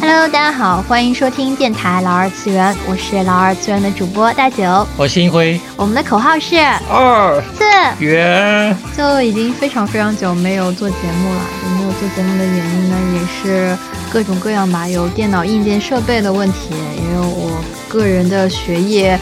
[0.00, 4.84] Hello，大家好，欢迎收听电台老二次元，我是老二次元的主播大九。
[4.96, 6.56] 我星辉，我们的口号是
[6.90, 7.64] 二次
[8.04, 8.76] 元。
[8.96, 12.96] 就已经非常非常久没有做节目了，有没有做节目的原因呢？
[13.14, 13.78] 也是
[14.12, 19.16] 各种各样吧，有电脑硬件设备的问题，也有我个人的学业，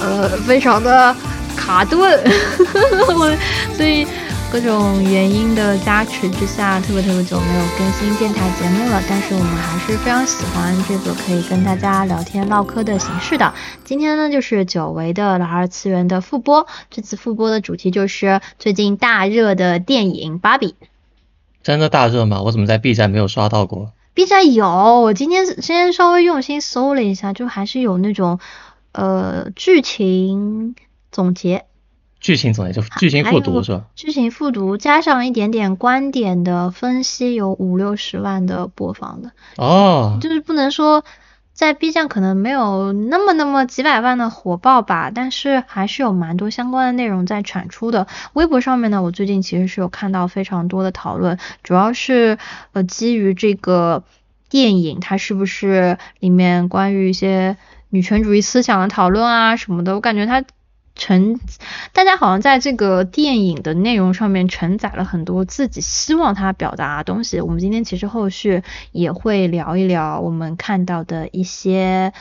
[0.00, 1.12] 呃，非常的
[1.56, 2.22] 卡顿，
[3.18, 3.36] 我
[3.76, 4.06] 所以。
[4.52, 13.52] 各种原因的加持之下，特别特别久没有更新电台节目了，但是我们还是非常喜欢这个可以跟大家聊天唠嗑的形式的。
[13.84, 20.68] 今天呢，就是久违的老二次元的复播，这次复播的主题就是最近大热的电影《芭比》。
[21.62, 22.40] 真的大热吗？
[22.40, 24.66] 我怎么在 B 站没有刷到过？B 站有，
[25.02, 28.38] 我今天今天稍微用心搜了一下，就还是有那种
[28.92, 30.76] 呃剧情
[31.12, 31.66] 总结。
[32.18, 33.84] 剧情总结就剧情复读是吧？
[33.94, 40.18] 剧情复读加上一点点观点的分析，有五六十万的播放的哦。
[40.20, 41.04] 就是不能说
[41.52, 48.08] 在 B 站可能没有那么那么几百万的火爆吧，但是还是有蛮多相关的内容在产出的。
[48.32, 52.38] 微博上面呢，我最近其实是有看到非常多的讨论，主要是
[52.72, 54.02] 呃基于这个
[54.48, 57.56] 电影它是不是里面关于一些
[57.90, 60.42] 女权主义思想的讨论啊什么的，我感觉它。
[60.96, 61.38] 承，
[61.92, 67.40] 大家好像在这个电影的内容上面承载了很多自己希望它表达的东西。
[67.40, 72.12] 我们今天其实后续也会聊一聊我们看到的一些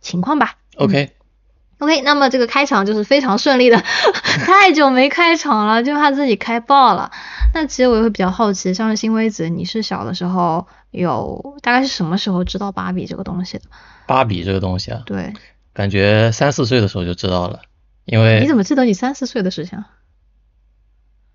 [0.00, 0.54] 情况吧。
[0.76, 3.76] OK，OK，那么这个开场就是非常顺利的，
[4.46, 7.10] 太久没开场了，就怕自己开爆了。
[7.54, 13.64] 那其实我也会比较好奇，像是新微子，你是小的时候有大概是什么时候知道芭比这个东西的？
[14.06, 15.02] 芭比这个东西啊？
[15.04, 15.34] 对，
[15.74, 17.60] 感觉三四岁的时候就知道了。
[18.04, 19.84] 因为你怎么记得你三四岁的事情？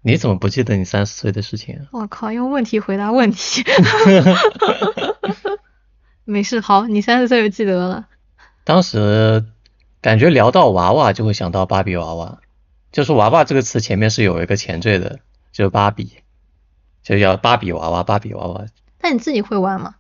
[0.01, 1.87] 你怎么不记得你三四岁的事情？
[1.91, 3.63] 我靠，用问题回答问题。
[6.23, 8.07] 没事，好，你三四岁就记得了。
[8.63, 9.45] 当时
[10.01, 12.39] 感觉聊到娃娃就会想到芭比娃娃，
[12.91, 15.19] 就是娃娃这个词前面是有一个前缀的，
[15.51, 16.17] 就是芭比，
[17.03, 18.65] 就叫芭比娃娃，芭比娃娃。
[19.01, 19.95] 那你自己会玩吗？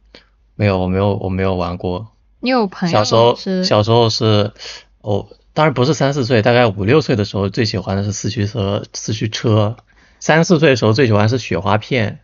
[0.55, 2.11] 没有，我没有，我没有玩过。
[2.39, 2.93] 你有朋友？
[2.93, 4.53] 小时候，小时候是
[5.01, 5.27] 哦。
[5.57, 9.75] 当然不是三四岁，大概五六岁的时候最喜欢的是四驱车，四驱车。
[10.19, 12.19] 三四岁的时候最喜欢是雪花片。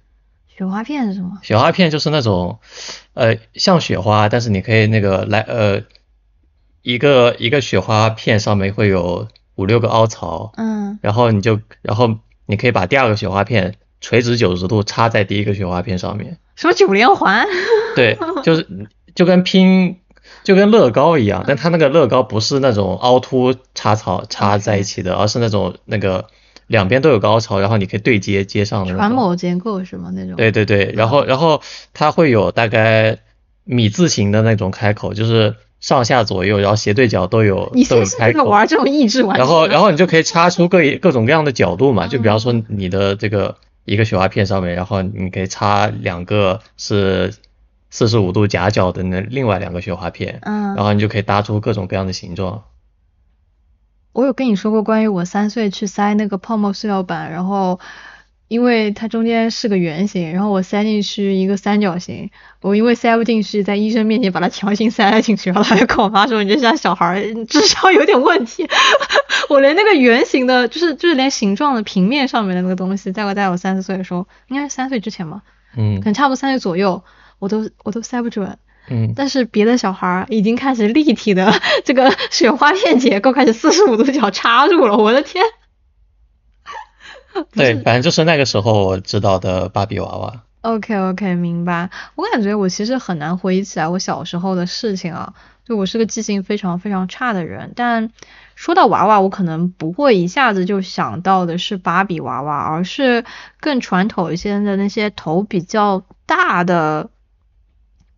[0.55, 1.39] 雪花片是什么？
[1.41, 2.59] 雪花片就是那种，
[3.15, 5.81] 呃，像雪花，但是你可以那个来，呃，
[6.83, 10.51] 一个一个雪花片上面会有五六个凹槽。
[10.57, 10.99] 嗯。
[11.01, 16.37] 然后你就，然后你可以把第二个雪花片垂直九十度插在第一个雪花片上面。
[16.55, 17.47] 什么九连环？
[17.95, 19.97] 对，就是就跟拼。
[20.43, 26.25] 就跟乐高一样，但它那个乐高不是那种凹凸插槽插在一起的，而是那种那个
[26.67, 28.93] 两边都有高潮，然后你可以对接接上的。
[28.95, 30.11] 船某结构是吗？
[30.13, 30.35] 那种。
[30.35, 31.61] 对对对，然后然后
[31.93, 33.19] 它会有大概
[33.63, 38.43] 米字形的那种开口，就是上下左右，然后斜对角都有 都有开口。
[38.43, 39.37] 玩这种益智玩。
[39.37, 43.55] 然后然后你就可以插出各各种各样的角度嘛，就比方说你的这个
[43.85, 47.33] 一个雪花片上面，然后你可以插两个是。
[47.93, 52.63] 四十五度夹角的那另外两个雪花片，嗯，然后你就可以搭出各种各样的形状。
[54.13, 57.79] 我有跟你说过关于我三岁去塞那个泡沫塑料板，然后
[58.47, 68.67] 因为它中间是个圆形，然后我塞进去一个三角形，我因为塞不进去，在医生面前把它强行塞了进去，然后他就跟我妈说：“你这像小孩智商有点问题。
[69.49, 75.43] ”我连那个圆形的，就是就是连形状的平面上面的那个东西，在我在我三四岁的时候，应该是三岁之前吧，
[75.77, 77.03] 嗯，可能差不多三岁左右。
[77.43, 78.57] 我都我都塞不准，
[78.89, 85.43] 嗯，但是别的小孩已经开始立体的 这个雪花片结构开始四十五度角插入了，我的天！
[87.51, 90.43] 对，反正就是那个时候我知道的芭比娃娃。
[90.61, 91.89] OK OK，明白。
[92.15, 95.33] 我感觉我其实很难回忆起来我小时候的事情啊，
[95.65, 97.73] 就我是个记性非常非常差的人。
[97.75, 98.11] 但
[98.55, 103.25] 说到娃娃，我可能不会一下子就想到的是芭比娃娃，而是
[103.59, 107.09] 更传统一些的那些头比较大的。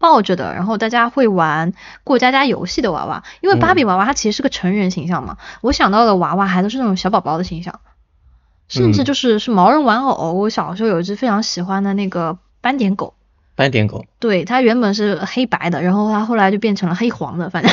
[0.05, 1.73] 抱着的，然后大家会玩
[2.03, 7.79] 过家家游戏的娃娃，因为芭比娃娃它其实是个成人形象嘛，我想到的娃娃还都是那种小宝宝的形象，
[8.67, 10.33] 甚至就是是毛绒玩偶。
[10.33, 13.15] 我小时候有一只非常喜欢的那个斑点狗，
[13.55, 17.71] 斑点狗，对，它原本是黑白的，然后它后来就变成了黑黄的，反正，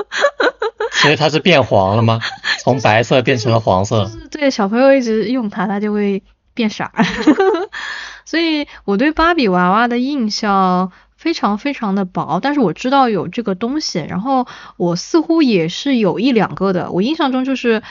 [1.00, 2.20] 所以它是变黄了吗？
[2.60, 4.10] 从白色变成了黄色？
[4.30, 6.22] 对，小朋友一直用它，它就会
[6.52, 6.84] 变色。
[8.26, 10.92] 所以我对芭比娃娃的印象。
[11.18, 16.92] 非常非常的薄，但是我知道有这个东西，然后我似乎也是有一两个的。
[16.92, 17.82] 我印象中就是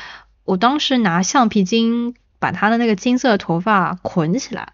[0.46, 4.72] 我当时拿橡皮筋把他的那个金色的头发捆起来，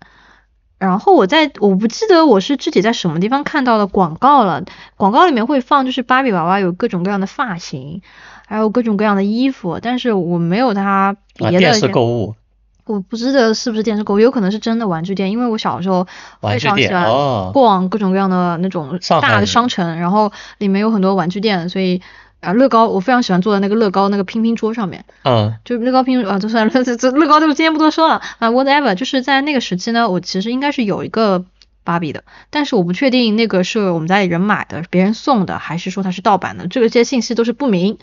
[0.77, 4.63] 然后我在我不记得我是具体在什么地方看到的广告了，
[4.97, 8.03] 广告里面会放就是芭比娃娃有各种各样的发型，
[8.45, 11.59] 还有各种各样的衣服，但是我没有它啊，别的。
[11.59, 12.35] 电视购物，
[12.85, 16.05] 我不知道是不是电视购物，有可能是真的玩具店，因为我小时候
[16.41, 22.01] 非常喜欢哦逛各种各样的那种大的商城，然后里面有很多玩具店，所以
[22.41, 25.05] 啊乐高我非常喜欢坐在那个乐高那个拼拼桌上面。
[25.23, 31.45] 嗯就乐高拼啊，就算了，这这乐高就今天不多说了啊，whatever，就是在那个时期呢，我其实应该是有一个
[31.85, 37.97] 芭比的，但是我不确定那个是我们家里人买的，别人送的，还是说它是盗版的，这个些信息都是不明，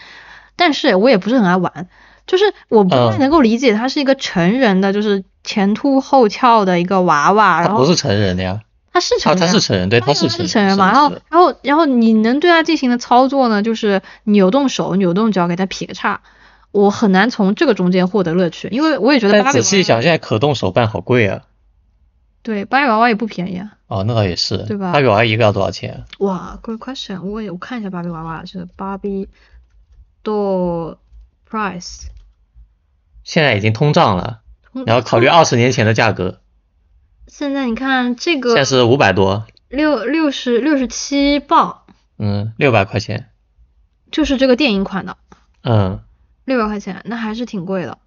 [0.56, 1.88] 但是我也不是很爱玩，
[2.30, 8.60] 就是我不太嗯能够理解它是一个成人的，就是前凸后翘的一个娃娃，然后他不是成人的呀，
[8.92, 16.20] 它是成他人啊，他是成人，对，他他是成是成人嘛，然后然后然后你能对它进行的操作呢，就是扭动手、扭动脚给它劈个叉，
[16.70, 21.42] 我很难从这个中间获得乐趣，因为我也觉得但仔细想，现在可动手办好贵啊。
[22.42, 23.72] 对芭比娃娃也不便宜啊。
[23.86, 26.04] 哦，那倒也是，对吧芭比娃娃一个要多少钱？
[26.20, 29.28] 哇，good question，我也我看一下芭比娃娃是芭比
[30.24, 30.96] doll
[31.50, 32.04] price，
[33.24, 34.40] 现在已经通胀了，
[34.72, 36.40] 嗯你要考虑二十年前的价格，
[37.26, 41.82] 现在你看这个现在是五百多，六六十六十七磅，
[42.18, 43.30] 嗯，六百块钱，
[44.10, 45.16] 就是这个电影款的
[45.62, 46.00] 嗯，
[46.44, 47.98] 六百块钱，那还是挺贵的。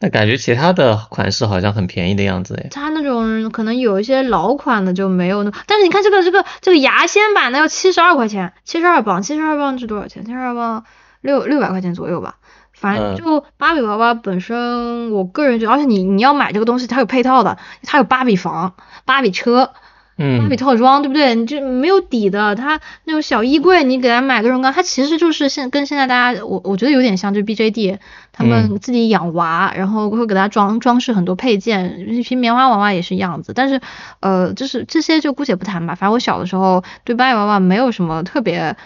[0.00, 2.68] 那感觉其他的款式好像很便宜的样子哎。
[2.72, 10.24] 它那种可能有一些老款的就没有那，但是你看这个这个这个牙仙版的要七十二块钱，七十二磅，七十二磅是多少钱？
[10.24, 10.84] 七十二磅
[11.20, 12.38] 六六百块钱左右吧。
[12.82, 18.74] 反正嗯就芭比娃娃本身，我个人觉得，而且你你要买这个东西，它有配套的，它有芭比房、
[19.06, 19.72] 芭比车、芭
[20.18, 21.34] 嗯比，套装，对不对？
[21.34, 27.98] 你就没有底的，它那种小衣柜，你给它买个绒膏，它其实就是现跟现在大家，我我觉得有点像，就 BJD
[28.30, 33.52] 他们嗯自己养娃，然后会给它装装饰很多配件，一批棉花娃娃也是一样子。
[33.54, 33.80] 但是
[34.20, 35.94] 呃，就是这些就姑且不谈吧。
[35.94, 38.76] 反正我小的时候对芭比娃娃没有什么特别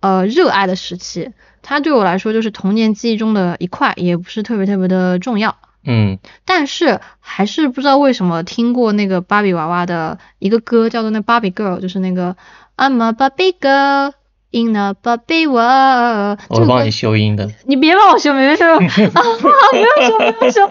[0.00, 1.32] 呃热爱的时期，
[1.68, 5.56] 它对我来说就是童年记忆中的一块，也不是特别特别的重要。
[5.84, 12.36] 嗯，但是还是不知道为什么听过那个芭比娃娃的一个歌，叫做那 Barbie Girl，就是那个
[12.76, 14.12] I'm a Barbie girl
[14.52, 16.38] in a Barbie world。
[16.48, 18.78] 我帮你修音的， 你别帮我修，别修 啊！
[18.78, 20.68] 不要修，不要 修，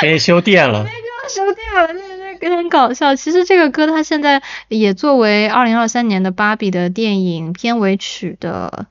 [0.00, 0.84] 给你修电了。
[1.28, 1.92] 修电了，
[2.40, 3.14] 那那很搞笑。
[3.14, 8.86] 其实这个歌它现在也作为二零二三年的芭比的电影片尾曲的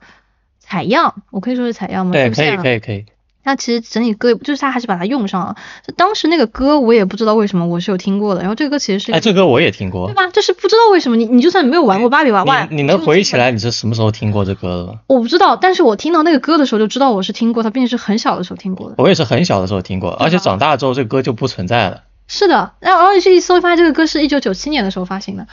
[0.72, 2.12] 采样，我可以说是采样吗？
[2.12, 3.04] 对，可以可以可以。
[3.44, 5.56] 那其实整体歌就是他还是把它用上了。
[5.86, 10.14] 就当时那个歌我也不知道为什么我是有听过的，然后这个歌其实是哎，这歌我也听过对。
[10.14, 10.28] 吧？
[10.28, 13.50] 就是不知道为什么你你就算没有玩过芭比娃娃，你你能回忆起来？
[13.50, 15.00] 你是什么时候听过这歌的吗？
[15.08, 18.94] 我不知道，但是我听到那个歌的时候就知道我是听过它，并且是很小的时候听过的。
[18.98, 22.02] 我也是很小的时候听过，而且长大之后这个歌就不存在了。
[22.28, 25.48] 是的，然后然后去一搜发现这个歌是一九九七年的时候发行的。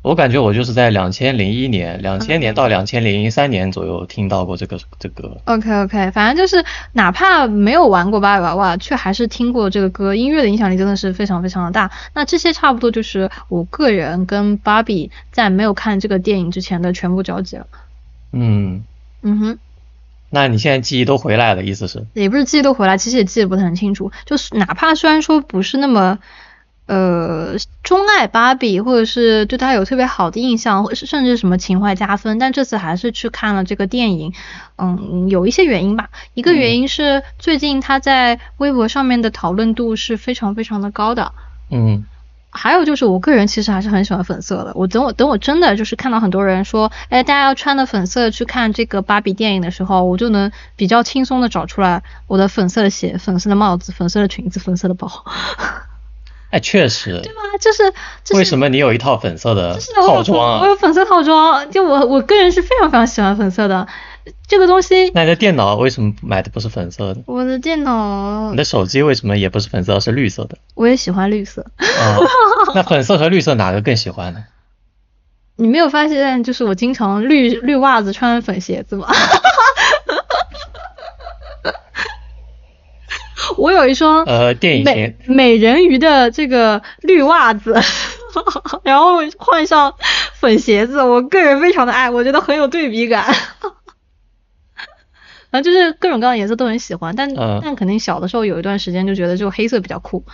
[0.00, 5.36] 我感觉我就是在两千零一年、两千年到两千零三年左右听到过这个这歌。
[5.44, 11.90] OK OK，反正就是哪怕没有玩过芭比娃娃，却还是听过这个歌，音乐的影响力真的是非常非常的大。
[12.14, 17.66] 那这些差不多就是我个人跟芭比在没有看这个电影之前的全部交集了。
[18.32, 18.84] 嗯，
[19.22, 19.58] 嗯哼。
[20.30, 22.06] 那你现在记忆都回来了，意思是？
[22.12, 24.12] 也不是记忆都回来，其实也记得不是很清楚。
[24.26, 26.18] 就是哪怕虽然说不是那么，
[26.88, 34.32] 呃，钟爱芭比，或者是对她有特别好的印象，或是甚至什么情怀加分，但这次还是去看了这个电影。
[34.78, 36.08] 嗯，有一些原因吧。
[36.32, 41.32] 一个原因是最近她在微博上面的讨论度是非常非常的高的。
[41.70, 42.04] 嗯
[42.50, 44.72] 还有就是，我个人其实还是很喜欢粉色的。
[44.74, 55.06] 我等我等我真的就是看到很多人说，哎，大家要穿的粉色去看这个芭比电影的时候，我就能比较轻松的找出来我的粉色的鞋、粉色的帽子、粉色的裙子、粉色的包，
[56.50, 57.20] 哎，确实。
[57.22, 57.40] 对吧？
[57.60, 57.90] 就是
[58.24, 60.66] 就是为什么你有一套粉色的套装我啊？
[60.66, 63.86] 有粉色套装，就我我个人是非常非常喜欢粉色的
[64.46, 65.10] 这个东西。
[65.10, 67.22] 那你的电脑为什么买的不是粉色的？
[67.26, 70.56] 我的电脑你的手机为什么也不是粉色，是绿色的？
[70.74, 71.66] 我也喜欢绿色。
[71.78, 72.26] 哦，
[72.74, 74.44] 那粉色和绿色哪个更喜欢呢？
[75.60, 79.08] 你没有发现，就是我经常绿绿袜子穿粉鞋子吗？
[83.56, 87.74] 我有一双呃，电影美美人鱼的这个绿袜子，
[88.84, 89.94] 然后换上
[90.34, 93.24] 粉鞋子，我个人非常的爱，我觉得很有对比感。
[95.50, 100.24] 然 后就是各种各样的颜色都很喜欢，但、嗯但肯定小的时候有一段时间就觉得就黑色比较酷，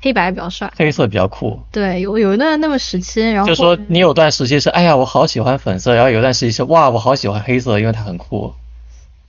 [0.00, 0.72] 黑白比较帅。
[0.76, 1.60] 黑色比较酷。
[1.72, 8.52] 对，有有一段那么时期，然后就说你有段时期是，哎呀，我好喜欢粉色，然后有段时期是，哇，我好喜欢黑色，因为它很酷。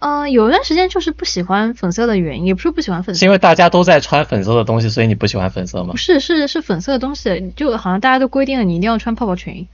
[0.03, 5.97] 呃，有一段时间就是不喜欢粉色的原因，也不是不喜欢粉色，是因为大家都在穿粉色的东西，所以你不喜欢粉色吗不？
[5.97, 9.69] 是是是粉色的东西，就好像大家都规定了你一定要穿泡泡裙。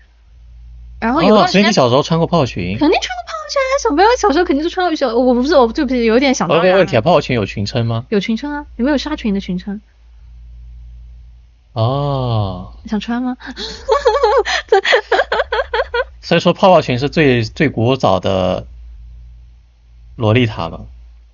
[1.00, 2.78] 然后有哦，段时间所以你小时候穿过泡泡裙？
[2.78, 8.06] 肯定穿过泡泡裙啊，小朋友小时候肯定是穿过小，我不是我就有点想我当然有个问题啊，泡泡裙有裙撑吗？
[8.10, 9.82] 有裙撑啊，有没有纱裙的裙撑？
[11.74, 13.36] 哦，想穿吗？
[16.22, 18.68] 所以说泡泡裙是最最古早的
[20.20, 20.82] 洛丽塔吧？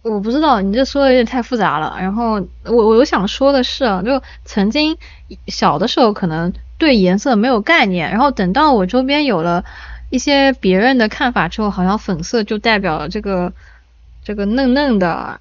[0.03, 1.97] 我不知道，你这说的有点太复杂了。
[1.99, 4.95] 然后我我想说的是啊，就曾经
[5.47, 9.65] 小的时候可能对颜色没有概念，然后等到我周边有了
[10.11, 13.51] 一些别人的看法之后，好像粉色就代表了这个
[14.23, 15.39] 这个嫩嫩的，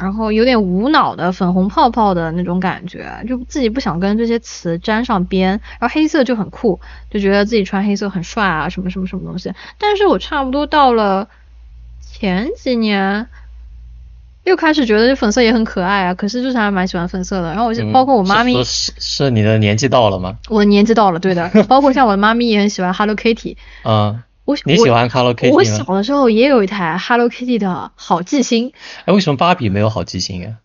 [0.00, 5.60] 然后有点无脑的粉红泡泡的那种感觉，就自己不想跟这些词沾上边。
[5.80, 6.78] 然后黑色就很酷，
[7.10, 9.52] 就觉得自己穿黑色很帅啊，什么什么什么东西。
[9.76, 11.28] 但是我差不多到了
[12.24, 13.28] 前几年。
[14.44, 17.48] 又开始觉得这粉色也很可爱啊，可是就是还蛮喜欢粉色的。
[17.48, 20.36] 然后我就嗯包括我妈咪，是是是你的年纪到了吗？
[20.50, 21.50] 我年纪到了，对的。
[21.68, 25.82] 包括像我的妈咪也很喜欢 Hello Kitty，嗯，我我你喜欢 Hello Kitty 我小？
[25.84, 28.72] 的时候也有一台 Hello Kitty 的好记星，
[29.06, 30.56] 哎，为什么芭比没有好记星啊？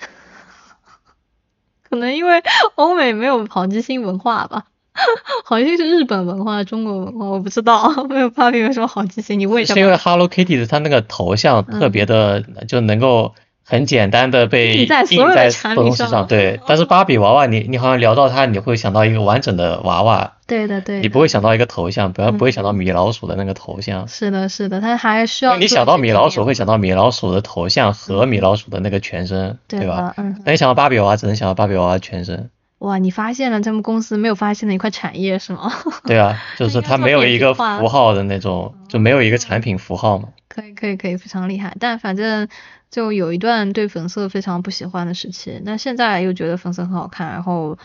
[1.90, 2.42] 可能因为
[2.76, 4.64] 欧美没有好记星文化吧，
[5.44, 9.38] 好像是日本文化、中国文化，我不知道， 没有芭比有什么好记性？
[9.38, 9.74] 你为什么。
[9.74, 13.34] 是因为 Hello Kitty 的它那个头像特别的，就能够
[13.64, 16.60] 很简单的被印在所有的产品上东西上，对。
[16.66, 24.06] 但是芭比娃娃，你你好像聊到它，你会想到一个完整的娃娃，对的对的，你不会想到一个头像，不要嗯不会想到米老鼠的那个头像。
[24.06, 30.14] 是的是的，它还需要你想到米老鼠，会想到米老鼠的头像和米老鼠的那个全身，对吧？
[30.18, 30.40] 嗯。
[30.44, 32.50] 那你想到芭比娃娃，只能想到芭比娃娃全身。
[32.78, 35.72] 哇，你发现了他们公司没有发现的一块产业是吗？
[36.04, 40.28] 对啊， 就是它没有一个符号的那种，就没有一个产品符号嘛。
[40.48, 41.74] 可以可以可以，非常厉害。
[41.80, 42.48] 但反正
[42.90, 47.78] 就有一段对粉色非常不喜欢的时期，那现在又觉得粉色很好看，然后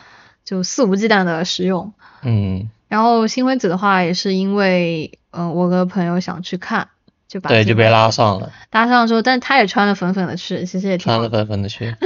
[0.44, 1.94] 就肆无忌惮的使用。
[2.24, 6.90] 嗯，然后新辉子的话也是因为，嗯、我个朋友想去看，
[7.28, 11.96] 就把对，就被拉上了，搭上之后，但他也穿了粉粉的去，其实也挺穿了粉粉的去。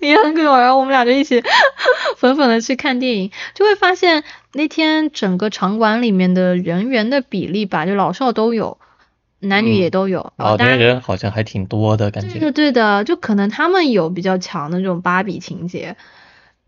[0.00, 1.42] 也很可爱，然后我们俩就一起
[2.18, 8.78] 粉粉的去看电影，就会发现那天整个场馆里面的人员的比例吧，就老少都有，
[9.38, 10.32] 男女嗯也都有。
[10.36, 12.50] 老当然年人好像还挺多的感对的觉。
[12.50, 15.96] 对的，就可能他们有比较强的这种芭比情节，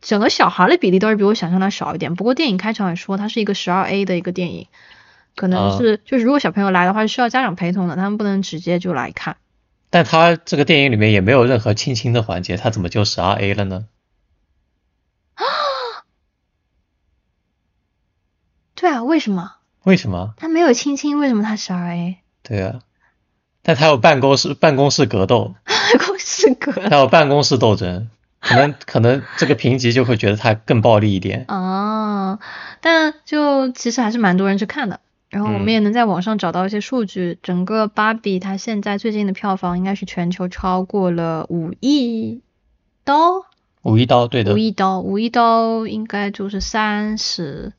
[0.01, 2.15] 整个小孩的比例倒是比我想象的少一点。
[2.15, 4.67] 不过电影开场也说它是一个十二 A 的一个电影，
[5.37, 9.37] 可能啊是、就是如果小朋友来的话是需要家长陪同的，他们不能直接就来看。
[9.93, 13.85] 但他这个电影里面也没有任何亲亲的环节，他怎么就十二 A 了呢？
[15.35, 15.45] 啊
[18.75, 20.33] 对啊，为什么为什么？
[20.39, 21.19] 他没有亲亲？
[21.19, 22.17] 为什么他十二 A？
[22.43, 22.81] 对啊，
[23.63, 28.09] 但他有办公室 办公室格斗，办公室格他有办公室斗争，
[28.41, 31.45] 可能可能这个评级就会觉得他更暴力一点。
[31.49, 32.39] 啊，
[32.81, 35.01] 但就其实还是蛮多人去看的。
[35.33, 42.43] 然后我们嗯也能在网上找到一些数据，整个芭比它现在最近的票房应该是全球超过了五亿
[43.03, 43.47] 刀，
[43.81, 47.73] 五亿刀，对的五，亿刀，五亿刀应该就是三十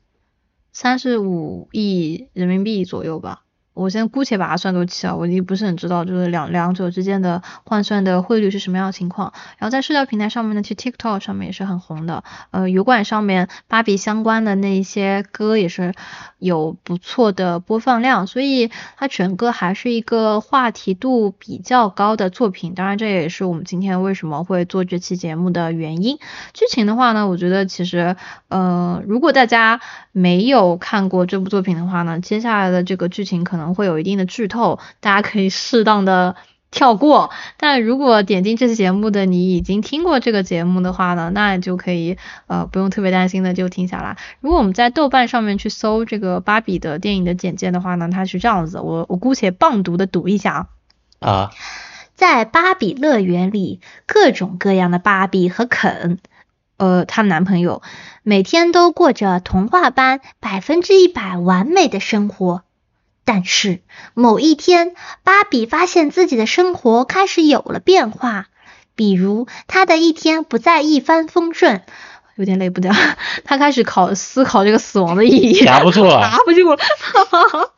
[0.72, 3.43] 三十五亿人民币左右吧。
[3.74, 9.32] 我先姑且把它算作七啊，我也不是很知道，就是两两者之间的换算的汇率是什么样的情况。
[9.58, 15.92] 然后在社交平台上面呢，其实 TikTok 上面也是很红的，呃，油管上面芭比相关的那一些歌也是
[16.38, 22.74] 有不错的播放量，所以它整个还是一个话题度比较高的作品。
[22.74, 26.18] 当然，这也是我们今天为什么会做这期节目的原因。
[26.52, 28.14] 剧情的话呢，我觉得其实，
[28.48, 29.80] 呃，如果大家
[30.12, 36.36] 没有看过这部作品的话呢，接下来的这个剧情可能会有一定的剧透，大家可以适当的
[36.70, 37.30] 跳过。
[37.56, 42.18] 但如果点进这期节目的你已经听过这个节目的话呢，那就可以
[42.48, 44.18] 呃不用特别担心的就停下来。
[44.40, 50.66] 如果我们在豆瓣上面去搜这个芭比的电影的简介的话呢，它是这样子，我我姑且棒读的读一下
[51.20, 51.30] 啊。
[51.30, 51.50] 啊，
[52.16, 56.18] 在芭比乐园里，各种各样的芭比和肯，
[56.76, 57.82] 呃，她男朋友
[58.24, 62.63] 每天都过着童话般百分之一百完美的生活。
[63.24, 63.80] 但是
[64.14, 68.46] 某一天，芭比发现自己的生活开始有了变化，
[68.94, 71.82] 比如她的一天不再一帆风顺，
[72.36, 72.92] 有点累不掉，
[73.44, 75.64] 她开始考思考这个死亡的意义。
[75.64, 76.78] 夹不住了拿不住了。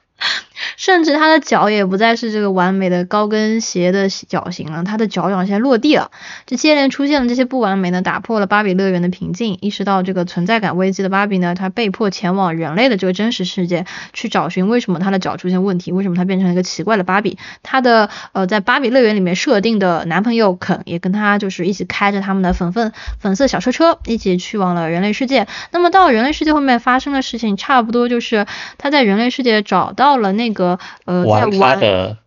[0.77, 6.11] 甚至他的脚也不再是这个完美的高跟鞋的脚型了，他的脚掌现在落地了。
[6.47, 9.59] 这接连出现的这些不完美呢，打破了芭比乐园的平静。
[9.61, 17.39] 意识到这个存在感危机的芭比呢，她被迫前往人类的这个真实世界，去找寻为什么她的脚出现问题，为什么她变成了一个奇怪的芭比。
[17.63, 25.47] 她的呃，在芭比乐园里面设定的男朋友肯也跟她就是一起开着他们的粉粉粉色小车车，一起去往了人类世界。
[25.71, 28.47] 那么到人类世界后面发生的事情，差不多就是
[28.79, 32.19] 他在人类世界找到了那个呃，在玩，的，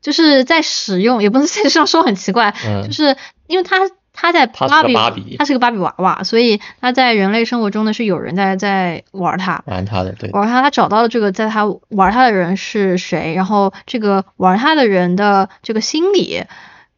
[0.00, 3.16] 就是在使用，也不能这样说很奇怪，嗯就是
[3.46, 3.76] 因为他
[4.12, 9.62] 他在他是芭比，芭比他是个芭比娃娃，所以他在人类生活中呢是有人在在玩他。
[9.66, 16.44] 玩他的，对，玩他，他找到了这个在他玩他的人是谁，然后这个玩他的人的这个心理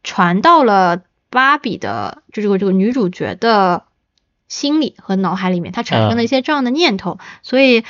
[0.03, 3.83] 传到了芭比的，就这个这个女主角的
[4.47, 7.83] 心里和脑海里面，他产生了一些这样的念头，所以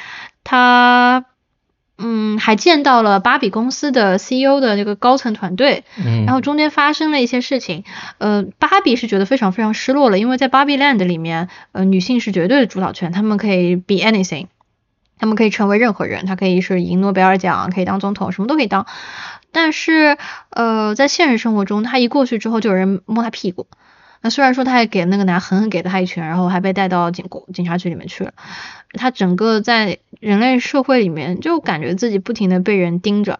[0.43, 1.25] 她
[2.01, 7.83] 嗯还见到了芭比公司的 CEO 的那个高层团队，嗯，然后中间发生了一些事情，
[8.17, 14.47] 呃，芭比是觉得非常非常失落了，因为在芭比 land 里面，呃，女性是绝对的主导权，她们可以 be anything，
[15.19, 18.85] 她们可以成为任何人，她可以是赢诺贝尔奖，可以当总统，什么都可以当。
[19.53, 20.17] 但是，
[20.49, 23.67] 呃，在现实生活中，她一过去之后，就有人摸她屁股。
[24.21, 28.33] 那虽然说他还给那个男狠狠给了他一拳，然后还被带到警警察局里面去了，
[28.93, 33.39] 他整个在人类社会里面就感觉自己不停的被人盯着，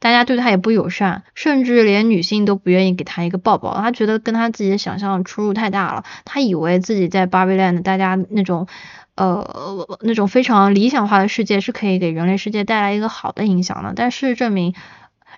[0.00, 3.76] 大家对他也不友善，甚至连女性都不愿意给他一个抱抱。
[3.80, 6.04] 他觉得跟他自己的想象出入太大了。
[6.24, 8.66] 他以为自己在 Barbie Land 大家那种
[9.14, 14.74] 呃那种非常理想化的世界是可以给人类世界带来一个好的影响的，但事实证明，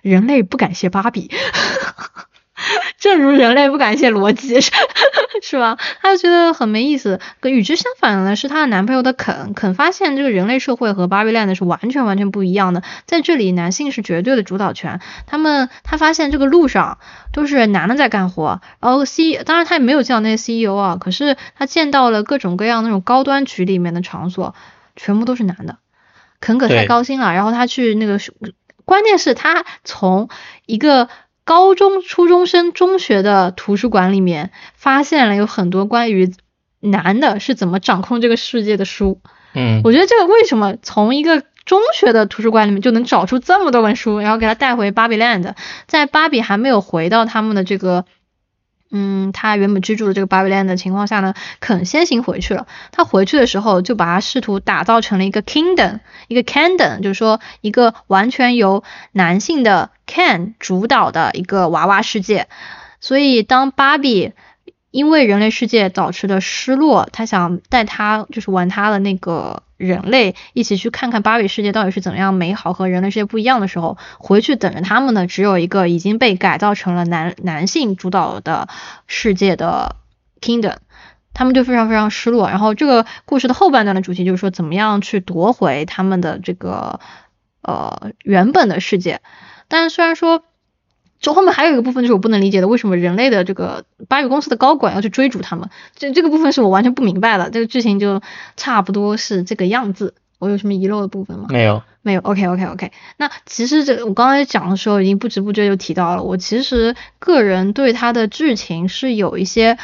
[0.01, 1.29] 人类不感谢芭比。
[2.99, 4.71] 正如人类不感谢逻辑，是
[5.41, 5.77] 是吧？
[6.01, 7.19] 她就觉得很没意思。
[7.39, 12.83] 可与之相反的是，她的男朋友的肯肯发现，这个人类社会和芭比 land 是完全完全不一样的。
[13.05, 15.01] 在这里，男性是绝对的主导权。
[15.25, 16.99] 他们他发现这个路上
[17.33, 24.55] 都是男的在干活，然后 C 当然他也没有见到那些 CEO 啊，可是他见到了各种各样那种高端局里面的场所，
[24.95, 25.77] 全部都是男的。
[26.39, 28.19] 肯可太高兴了，然后他去那个，
[28.83, 30.27] 关键是他从
[30.65, 31.07] 一个
[31.43, 36.33] 高中、初中生、中学的图书馆里面发现了有很多关于
[36.79, 39.19] 男的是怎么掌控这个世界的书。
[39.53, 45.53] 嗯，我觉得这个为什么从一个中学的图书馆里面就能找出这么多本书，然后给他带回芭比 land，
[45.87, 48.05] 在芭比还没有回到他们的这个。
[48.91, 52.67] 嗯，他原本居住的这个芭比 land 的情况下呢，肯先行回去了。
[52.91, 62.47] 他回去的时候就把他试图打造成了一个 kingdom，一个 candom，就是说一个完全由男性的 can 主导的一个娃娃世界。
[62.99, 64.33] 所以当芭比
[64.91, 78.67] 因为人类世界导致的失落，他想带他就是玩他的那个人类一起去看看芭比世界到底是怎么样美好和人类世界不一样的时候，回去等着他们的只有一个已经被改造成了男男性主导的
[79.07, 79.95] 世界的
[80.39, 80.75] kingdom。
[81.33, 86.99] 他们就非常非常失落，然后这个故事的后半段的主题就是说，怎么样去夺回他们的这个
[87.61, 89.21] 呃原本的世界。
[89.69, 90.43] 但是虽然说，
[91.21, 95.69] 这后面还有一个部分就是我不能理解的，为什么人类的这个巴比公司的高管要去追逐他们？
[95.95, 97.49] 这这个部分是我完全不明白的。
[97.49, 98.21] 这个剧情就
[98.57, 100.15] 差不多是这个样子。
[100.39, 101.45] 我有什么遗漏的部分吗？
[101.49, 102.91] 没有，没有，OK OK OK。
[103.17, 109.77] 那其实这我刚才讲的时候，已经不知不觉就提到了，我其实个人对它的剧情是有一些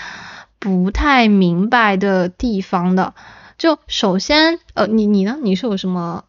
[0.58, 3.14] 不太明白的地方的。
[3.60, 5.38] 就首先，呃，你你呢？
[5.44, 6.24] 你是有什么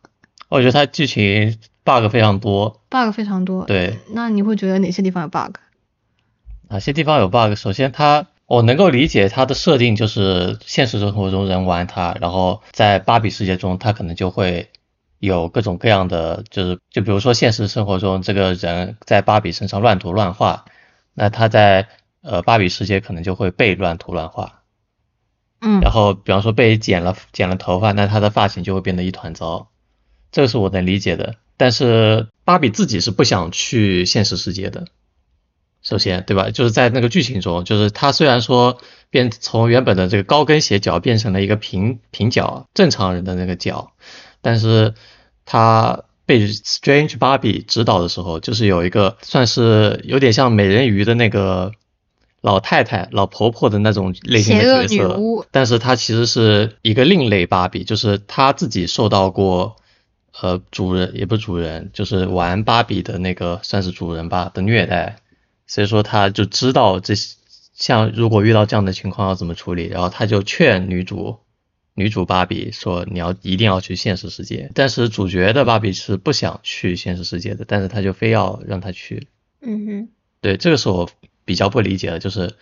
[0.51, 1.57] 我觉得它剧情
[1.89, 5.57] bug 非常多，bug 非常多？，对，那你会觉得哪些地方有 bug？
[6.69, 7.55] 哪些地方有 bug？
[7.57, 14.69] 首先它，我能够理解它的设定就是现实生活中人玩它，然后在芭比世界中，它可能就会
[15.19, 20.67] 有各种各样的，就是就比如说现实生活中这个人在芭比身上乱涂乱画，
[21.15, 21.89] 那他在
[22.21, 24.61] 呃芭比世界可能就会被乱涂乱画，
[25.63, 29.71] 嗯然后比方说被剪了剪了头发，那他的发型就会变得一团糟，
[30.31, 31.37] 这个是我能理解的。
[31.59, 34.87] 但是芭比自己是不想去现实世界的，
[35.83, 36.49] 首先对吧？
[36.49, 38.79] 就是在那个剧情中，就是他虽然说
[39.11, 43.93] 变从原本的这个高跟鞋脚变成了一个平平脚正常人的那个脚，
[44.41, 44.95] 但是
[45.45, 51.73] 他被 Strange Barbie 指导的时候，就是有一个算是有点像美人鱼的那个
[52.41, 59.77] 老太太、老婆婆的那种类型的角色，但是她其实是一个另类芭比，就是她自己受到过，
[60.41, 65.17] 呃，主人也不是主人，就是玩芭比的那个算是主人吧的虐待，
[65.67, 67.15] 所以说他就知道这，
[67.75, 71.39] 像如果遇到这样的情况要怎么处理，然后他就劝女主
[71.95, 79.27] 女主芭比说你要一定要去现实世界，但是主角的芭比是不想去现实世界的，但是他就非要让他去。
[79.61, 80.09] 嗯哼，
[80.41, 81.11] 对，这个是我
[81.45, 82.55] 比较不理解的，就是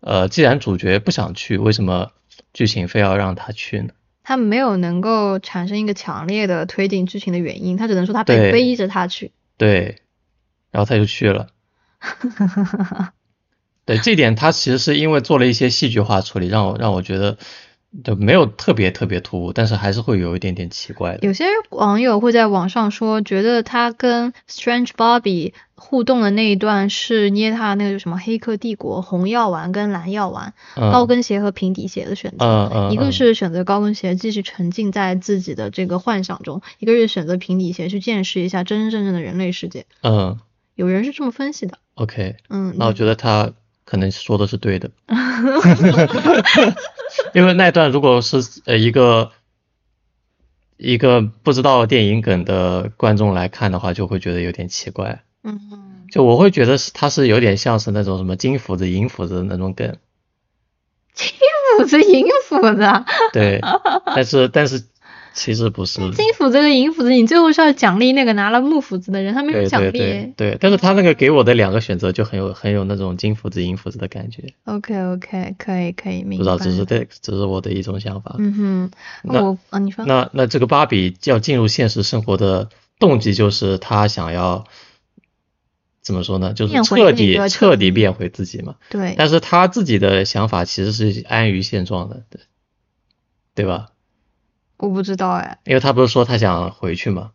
[0.00, 2.12] 呃，既然主角不想去，为什么
[2.52, 3.90] 剧情非要让他去呢？
[4.28, 9.32] 他没有能够产生一个强烈的推进剧情的原因，他只能说他被对背着他去。
[9.56, 10.02] 对，
[10.70, 11.46] 然后他就去了。
[13.86, 17.38] 对，这点他其实是因为做了一些戏剧化处理，让我让我觉得
[18.04, 21.26] 就没有特别特别突兀，但是还是会有一点点奇怪的。
[21.26, 32.44] 有些网友会在网上说，觉得他跟 Strange Bobby 互动的那一段是捏他那个什么《黑客帝国》红药丸跟蓝药丸、嗯高跟鞋和平底鞋的选择。
[32.44, 39.86] 嗯嗯，一个嗯是选择高跟鞋继续沉浸在自己的这个幻想中，一个是选择平底鞋去见识一下真真正正的人类世界。
[40.02, 40.38] 嗯
[40.74, 43.50] 有人是这么分析的，，OK，嗯，那我觉得他
[43.88, 44.90] 可能说的是对的，
[47.32, 49.32] 因为那段如果是呃一个
[50.76, 55.22] 一个不知道电影梗的观众来看的话，就会觉得有点奇怪。
[55.42, 59.96] 嗯，就我会觉得是它是有点像是那种什么金斧子银斧子的那种梗，
[61.14, 61.30] 金
[61.78, 63.62] 斧子银斧子啊，对，
[64.14, 64.84] 但是但是
[65.38, 69.92] 其实不是，金斧子和银斧子，你最后是要奖励那个拿了木斧子的人，他没有对对奖励。
[69.92, 76.36] 对对，但是他那个给我的两个选择就很有很有那种金斧子银斧子的感觉，OK OK，可以可以明白。
[76.38, 78.34] 不知道只是这只是我的一种想法。
[78.38, 78.90] 嗯哼，
[79.22, 84.64] 那我啊，你说那那这个芭比要进入现实生活的动机就是他想要
[86.02, 86.52] 怎么说呢？
[86.52, 88.74] 就是彻底彻底变回自己嘛。
[88.90, 92.40] 对，但是他自己的想法其实是安于现状的，对
[93.54, 93.90] 对吧？
[94.78, 97.32] 我不知道哎，因为他不是说他想回去吗？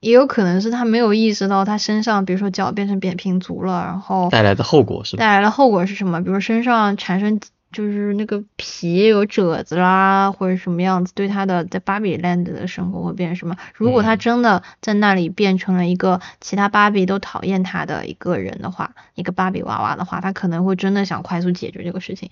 [0.00, 5.20] 也有可能是他没有意识到他身上，比如说脚变成扁平足了，然后带来的后果是吧？
[5.20, 6.22] 带来的后果是什么？
[6.22, 7.40] 比如身上产生
[7.72, 13.56] 就是那个皮有褶子啦，或者什么样子，对他的在芭比 land 的生活会变成什么？
[13.74, 22.30] 如果他嗯真的在那里变成了一个其他芭比都讨厌他的一个人的话，一个芭比娃娃的话，他可能会真的想快速解决这个事情，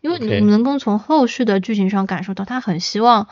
[0.00, 3.28] 因为你能够从后续的剧情上感受到，他很希望。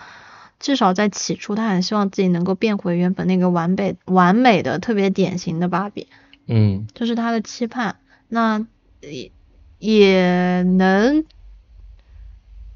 [0.61, 6.09] 至少在起初，他很希望自己能够变回原本那个完美、完美的、特别典型的芭比。
[6.47, 7.97] 嗯这是他的期盼，
[8.29, 8.65] 那
[9.03, 9.31] 也
[9.79, 11.25] 也能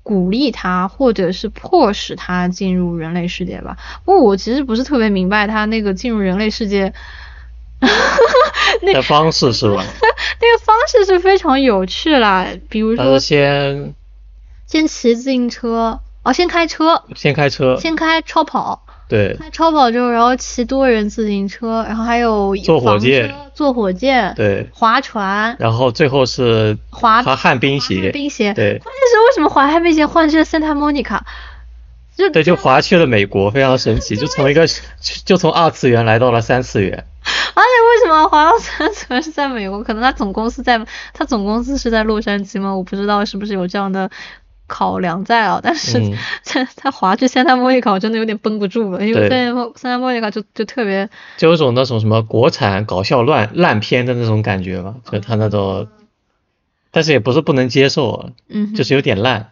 [0.03, 3.79] 鼓励他，或者是迫使他进入人类世界吧。
[4.05, 6.93] 不过我其实不是特别明白他那个进入人类世界
[8.93, 9.85] 的方式是吧？
[10.41, 13.95] 那个方式是非常有趣啦，比如说先
[14.67, 19.37] 先骑自行车，哦，先开车，先开车，先开超跑，对。
[19.39, 23.35] 开超跑之后，然后骑多人自行车，然后还有坐火箭。
[23.55, 28.55] 坐火箭，对，划船，然后最后是滑滑旱冰鞋，冰鞋。
[28.55, 28.79] 对。
[28.79, 31.21] 关键是为什么滑旱冰鞋换成 Santa Monica？
[32.19, 34.67] 就对，就滑去了美国，非常神奇，就从一个
[35.25, 37.07] 就从二次元来到了三次元。
[37.55, 39.83] 而且为什么滑到三次元是在美国？
[39.85, 42.75] 可能他总公司在，他总公司是在洛杉矶吗？
[42.75, 44.11] 我不知道是不是有这样的
[44.67, 45.61] 考量在啊。
[45.63, 46.13] 但是嗯
[46.45, 55.87] 他他滑去 Santa Monica，我真的有点绷不住了，因为对 Santa Santa Monica 就就特别就有种那种什么国产搞笑乱烂片的那种感觉吧，就他那种，
[56.91, 59.51] 但是也不是不能接受，啊嗯，就是有点烂。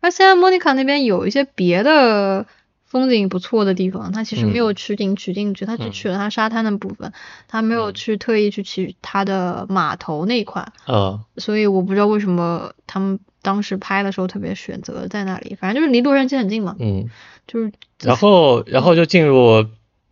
[0.00, 2.46] 而现在莫妮卡那边有一些别的
[2.84, 5.92] 风景不错的地方，它其实没有取景取进去，它只嗯。
[5.92, 7.12] 取了它沙滩的部分，
[7.46, 7.94] 它没有嗯。
[7.94, 17.08] 去特意去取它的码头那一块，呃，所以我不知道为什么他们当时拍的时候特别选择在那里，反正就是离洛杉矶很近嘛，嗯，
[17.46, 17.72] 就是。
[18.02, 19.66] 然后 然后就进入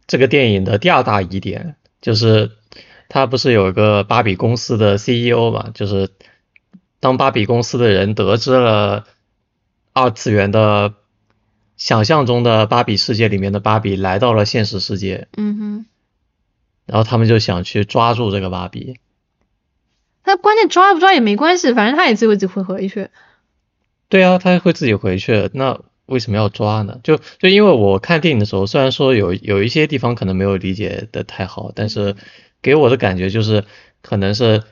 [0.07, 2.53] 这个电影的第二大疑点，就是
[3.09, 6.11] 他不是有一个芭比公司的 CEO 嘛，就是
[7.01, 9.05] 当芭比公司的人得知了
[9.99, 10.95] 二次元的
[11.77, 15.87] 想象中的芭比世界里面的芭比来到了现实世界，嗯哼，
[16.87, 18.99] 然后他们就想去抓住这个芭比。
[20.25, 23.09] 他关键抓不抓也没关系，反正他也自己会回去，
[24.09, 27.01] 对啊，他会自己回去，那为什么要抓呢？
[27.03, 32.15] 就就因为我看电影的时候，虽然说有有一些地方可能没有理解的太好，但是
[32.61, 33.65] 给我的感觉就是
[34.03, 34.63] 可能是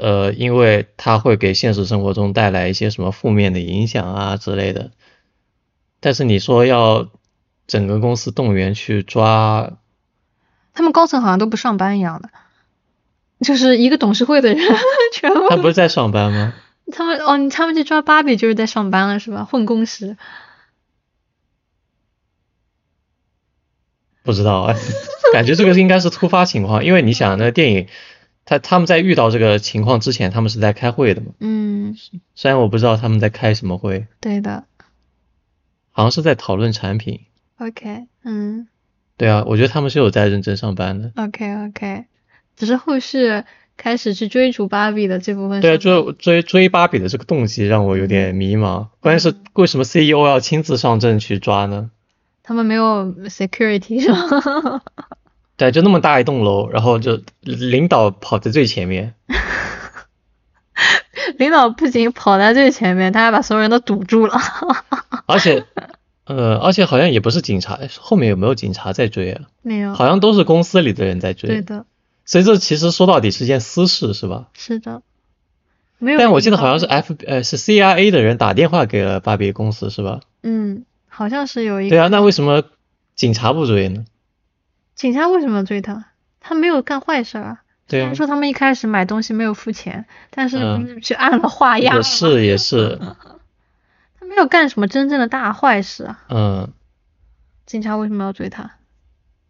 [0.00, 4.92] 呃，因为它会给现实生活中带来一些什么负面的影响啊之类的。
[6.00, 7.08] 但是你说要
[7.66, 9.72] 整个公司动员去抓，
[10.72, 12.30] 他们高层好像都不上班一样的，
[13.40, 14.58] 就是一个董事会的人
[15.12, 16.54] 全部他不是在上班吗？
[16.92, 19.44] 他们哦，你他们去抓芭比就是在上班了是吧？
[19.44, 20.16] 混工时。
[24.22, 24.74] 不知道啊，
[25.32, 27.88] 感觉这个应该是突发情况，因为你想那个电影，
[28.48, 31.32] 他他们在遇到这个情况之前，他们是在开会的嘛？
[31.38, 31.94] 嗯，
[32.34, 34.64] 虽然我不知道他们在开什么会，对的。
[35.90, 37.20] 好像是在讨论产品。
[37.58, 38.66] OK，嗯
[39.18, 41.12] 对啊，我觉得他们是有在认真上班的。
[41.16, 42.06] ，OK OK，
[42.56, 43.44] 只是后续
[43.76, 48.86] 开始去追逐芭比的这部分对啊，追追追芭比的这个动机让我有点迷茫。
[49.00, 51.90] 关键是为什么 CEO 要亲自上阵去抓呢？
[52.42, 54.82] 他们没有 security 是吧？
[55.58, 59.14] 对，就那么大一栋楼，然后就领导跑在最前面。
[61.36, 64.38] 领导不仅跑在最前面，他还把所有人都堵住了。
[65.26, 65.64] 而且，
[66.24, 69.42] 呃，而且好像也不是警察，后面有没有警察在追啊？
[69.62, 71.50] 没有，好像都是公司里的人在追。
[71.50, 71.84] 对的，
[72.24, 74.46] 所以这其实说到底是件私事，是吧？
[74.54, 75.02] 是的，
[75.98, 76.18] 没有。
[76.18, 80.20] 但我记得好像是 F 呃是 CIA 的人打电话给了芭比公司，是吧？
[80.44, 81.90] 嗯，好像是有一个。
[81.90, 82.62] 对啊，那为什么
[83.16, 84.04] 警察不追呢？
[84.98, 86.06] 警察为什么要追他？
[86.40, 87.62] 他没有干坏事啊。
[87.86, 92.98] 虽然，说他们一开始买东西没有付钱，但是嗯不是去按了画押了是也是，
[94.18, 96.24] 他没有干什么真正的大坏事啊。
[96.28, 96.72] 嗯，
[97.64, 98.72] 警察为什么要追他？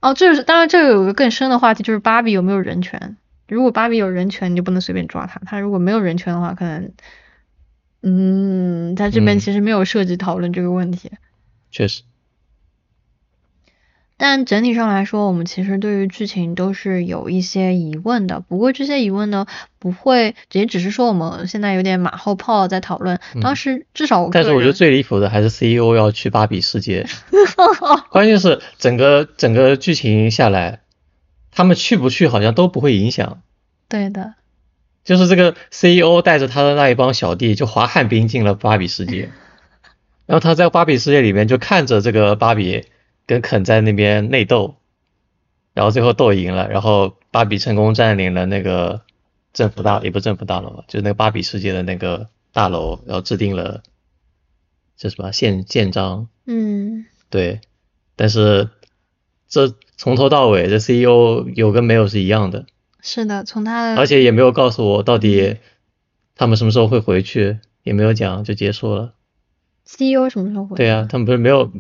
[0.01, 3.17] 哦，这是当然，这有一个更深的话题，就是芭比有没有人权。
[3.49, 6.93] 如果芭比有人权，你就不能随便抓他；他如果没有人权的话，可能，
[8.03, 11.11] 嗯，在这边嗯其实没有涉及讨论这个问题。
[11.71, 12.03] 确实，
[14.21, 18.41] 但整体上来说，我们其实对于剧情都是有一些疑问的。
[18.41, 19.47] 不过这些疑问呢，
[19.79, 23.21] 不会也只是说我们现在有点马后炮在讨论。
[23.41, 27.07] 当时至少我嗯但是我觉得最离谱的还是 CEO 要去芭比世界，
[28.11, 30.81] 关键是整个整个剧情下来，
[31.53, 33.41] 他们去不去好像都不会影响。
[33.89, 34.35] 对的，
[35.05, 39.31] 就是这个 CEO 带着他的那一帮小弟就滑旱冰进了芭比世界，
[40.27, 42.85] 然后他在芭比世界里面就看着这个芭比
[43.29, 44.77] 跟肯在那边内斗，
[45.75, 49.03] 然后最后斗赢了，然后芭比成功占领了那个
[49.53, 53.83] 政府大也不是政府大楼吧，就是那个芭比世界的那个大楼，然后制定了
[54.97, 57.61] 这什么宪宪章，嗯，对，
[58.17, 58.71] 但是
[59.47, 62.65] 这从头到尾这 CEO 有跟没有是一样的。
[63.03, 65.59] 是的，从他的而且也没有告诉我到底
[66.35, 69.13] 他们什么时候会回去，也没有讲就结束了。
[69.91, 70.77] CEO E 什么时候回？
[70.77, 71.73] 对啊，他们不是没有，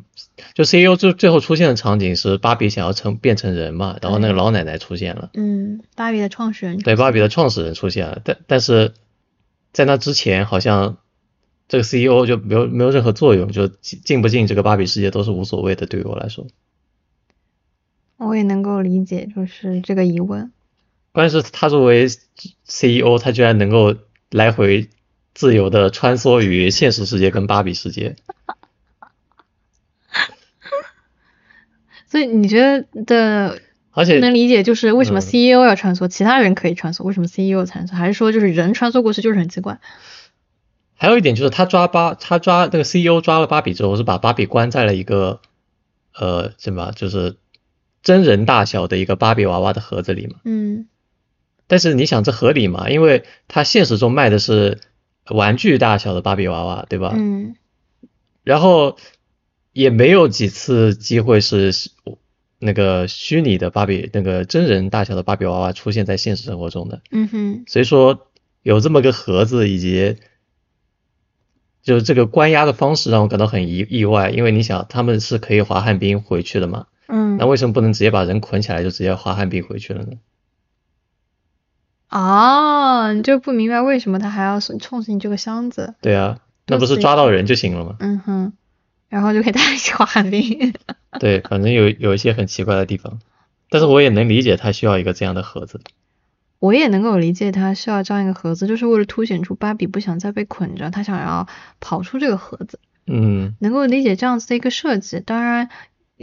[0.54, 6.78] 就 CEO 最最后出现的场景是芭比想要成变成人嘛，然后那个老奶奶出现了，嗯，芭比的创始人。
[6.78, 8.94] 对，芭比的创始人出现了，但但是
[9.72, 10.96] 在那之前好像
[11.68, 16.46] 这个 CEO 就没有没有任何作用，就进进不进这个芭比世界都是无所谓的，对于我来说。
[18.16, 20.50] 我也能够理解，就是这个疑问。
[21.12, 22.08] 关键是他作为
[22.66, 23.94] CEO，他居然能够
[24.30, 24.88] 来回
[25.38, 28.16] 自由的穿梭于现实世界跟芭比世界。
[32.08, 33.60] 所以你觉得的
[33.92, 37.94] 而且能理解就是为什么嗯 CEO 要穿梭，其他人可以穿梭，为什么 CEO 穿梭？
[37.94, 39.78] 还是说就是人穿梭过去就是很奇怪？
[40.96, 45.40] 还有一点就是他抓芭，他抓那个 CEO 抓了芭比之后，是把芭比关在了一个
[46.16, 47.36] 呃什么，就是
[48.02, 50.40] 真人大小的一个芭比娃娃的盒子里嘛。
[50.42, 50.88] 嗯
[51.68, 52.90] 但是你想这合理吗？
[52.90, 54.80] 因为他现实中卖的是
[55.30, 57.12] 玩具大小的芭比娃娃，对吧？
[57.14, 57.54] 嗯
[58.44, 58.96] 然后
[59.72, 61.70] 也没有几次机会是
[62.58, 67.02] 那个虚拟的芭比，那个真人大小的芭比娃娃出现在现实生活中的。
[67.10, 68.28] 嗯哼，所以说
[68.62, 70.16] 有这么个盒子，以及
[71.82, 80.12] 就是这个关押的方式让我感到很意意外，因为你想他们是可以滑旱冰回去的嘛，嗯那为什么不能直接把人捆起来就直接滑旱冰回去了呢？
[82.10, 85.94] 哦，你就不明白为什么他还要冲进这个箱子？
[86.00, 87.96] 对啊，那不是抓到人就行了吗？
[88.00, 88.52] 嗯哼，
[89.08, 90.72] 然后就可以大家一起滑旱冰。
[91.20, 93.18] 对，反正有有一些很奇怪的地方，
[93.70, 95.80] 但是我也能理解他需要一个这样的盒子。
[96.58, 101.46] 我也能够理解他需要这样一个盒子，就是为了凸显出芭比不想再被捆着，他想要
[101.78, 102.80] 跑出这个盒子。
[103.10, 105.20] 嗯能够理解这样子的一个设计。
[105.20, 105.70] 当然，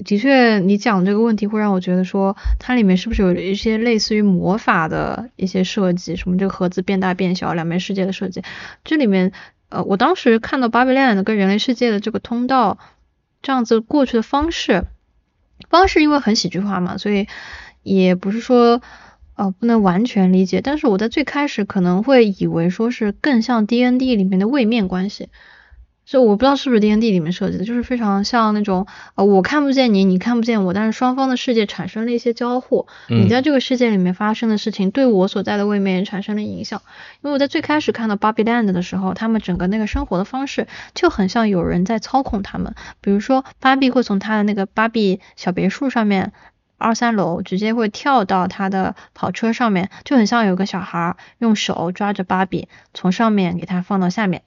[0.03, 8.43] 的确你讲这个问题会让我觉得说，它里面是不是有一些类似于魔法的一些设计，什么这个盒子变大变小、两面世界的设计。
[8.83, 9.31] 这里面，
[9.69, 12.77] 呃，我当时看到 Barbie Land 跟人类世界的这个通道
[13.41, 14.83] 这样子过去的方式，
[15.69, 17.27] 方式因为很喜剧化嘛，所以
[17.83, 18.81] 也不是说。
[19.37, 25.27] 呃，不能完全理解，但是我在最开始可能会以为说是更像 D N D 里面的位面关系，
[26.05, 36.81] 就我不知道是不是 D N D 里面设计的，就是非常像那种呃我看不见你，你看不见我，但是双方的世界产生了一些交互，你嗯在这个世界里面发生的事情对我所在的位面产生了影响。
[37.21, 46.31] 因为我在最开始看到 Barbie Land 的时候，他们整个那个生活的方式就很像有人在操控他们，比如说芭比会从他的那个芭比小别墅上面。
[46.77, 54.43] 二三楼，直接会跳到他的跑车上面，就很像有个小孩用手抓着芭比，从上面给他放到下面。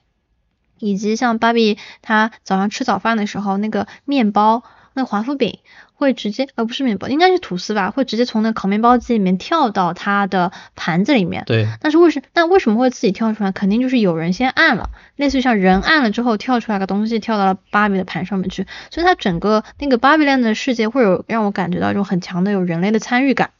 [0.79, 4.63] 以及像芭比她早上吃早饭的时候，那个面包，
[4.93, 5.59] 那华夫饼
[5.93, 11.43] 会直接，呃不是面包，应该是吐司吧，会直接从那烤面包机里面跳到它的盘子里面。
[11.45, 11.67] 对。
[11.81, 13.51] 但是为什那为什么会自己跳出来？
[13.51, 23.51] 肯定就是有人先按了，类似于像人按了之后跳出来个东西跳到了芭比的盘上面去，所以它整个那个芭比 land 的世界会有让我感觉到一种很强的有人类的参与感。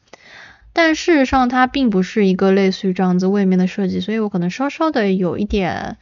[0.72, 5.98] 但事实上它并不是一个类似于这样子位面的设计，所以我可能稍稍的有一点。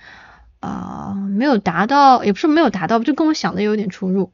[0.59, 4.31] 啊，没有达到，也不是没有达到，就跟我想的有点出入。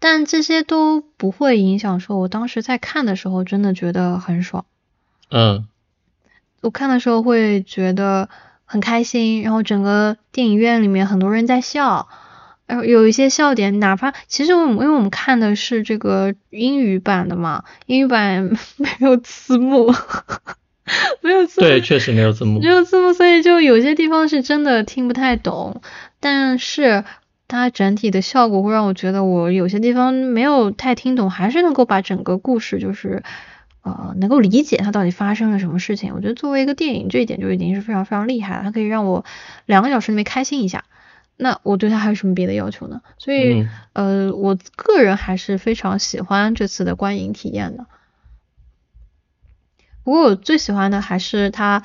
[0.00, 4.64] 但这些都不会影响，说我当时在看的时候真的觉得很爽。
[5.30, 5.66] 嗯，
[6.60, 8.28] 我看的时候会觉得
[8.64, 12.08] 很开心，然后整个电影院里面很多人在笑，
[12.66, 19.92] 然后有一些笑点，哪怕其实我因为我们看的是这个英语版的嘛，英语版 没有字幕。
[21.20, 25.82] 没有字幕，对，确实没有字幕，没有字幕，所以就有些地方是真的听不太懂。
[26.20, 27.04] 但是
[27.46, 33.22] 它整体的效果会让我觉得，我有些地方没有太听懂，还是能够把整个故事就是
[33.82, 36.12] 呃能够理解它到底发生了什么事情。
[36.14, 39.24] 我觉得作为一个电影，这一点就已经是非常非常厉害了，它可以让我
[39.66, 40.84] 两个小时里面开心一下。
[41.40, 43.00] 那我对它还有什么别的要求呢？
[43.16, 47.86] 所以呃，我个人还是非常喜欢这次的观影体验的。
[50.08, 51.82] 不过我最喜欢的还是他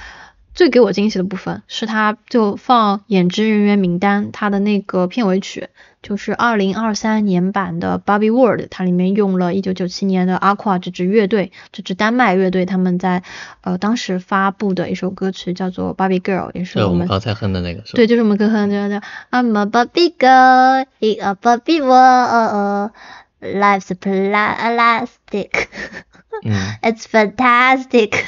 [0.56, 5.68] 最给我惊喜的部分，是他就放演职人员名单，他的那个片尾曲
[6.02, 13.24] 就是二零二三年版的 Bobby World，它里面用了一九九七年的 Aqua 这支乐队，这支丹麦乐队他们在
[13.60, 17.82] 呃当时发布的一首歌曲叫做 Bobby Girl，也是我们刚才哼的那个。
[17.94, 25.68] 对，就是我们刚哼的叫 I'm a Barbie girl in a Barbie world，life's plastic。
[26.44, 28.24] 嗯，It's fantastic。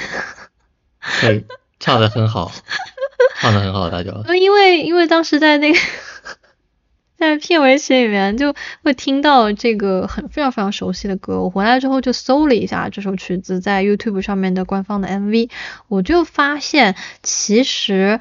[1.22, 1.46] 对，
[1.80, 2.52] 唱的很好，
[3.40, 4.12] 唱的很好，大家。
[4.36, 5.80] 因为因为当时在那个
[7.18, 15.50] 在片尾曲里面就会听到这个很非常非常熟悉的歌，我回来之后就搜了一下这首曲子在 YouTube 上面的官方的 MV，
[15.88, 18.20] 我就发现其实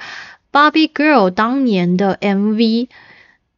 [0.52, 2.88] Barbie Girl 当年的 MV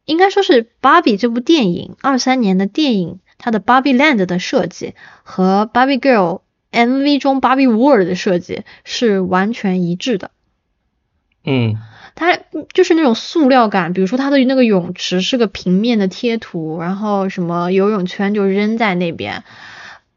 [0.05, 3.19] 应该说是 Barbie 这部电影二三年的电影。
[3.37, 10.31] 它的 Barbie Land 的设计和 Barbie Girl MV 中 Barbie World 的设计是完全一致的。
[11.43, 11.77] 嗯，
[12.15, 12.37] 它
[12.73, 19.43] 就是那种塑料感，比如说它的那个泳池是个平面的贴图，然后什么游泳圈就扔在那边，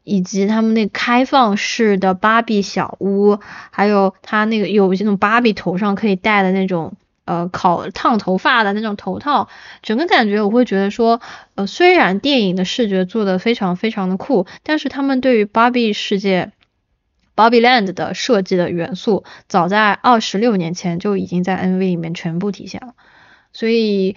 [0.02, 3.38] 以及他们那开放式的芭比小屋，
[3.70, 6.94] 还有它那个有那种芭比头上可以戴的那种。
[7.30, 9.48] 呃，烤烫头发的那种头套，
[9.82, 11.20] 整个感觉我会觉得说，
[11.54, 16.50] 呃，虽然电影的视觉做的非常非常的酷，但是他们对于芭比世界
[17.36, 22.94] ，Barbie Land 的设计的元素，早在二十六年前就已经在 MV 里面全部体现了。
[23.52, 24.16] 所以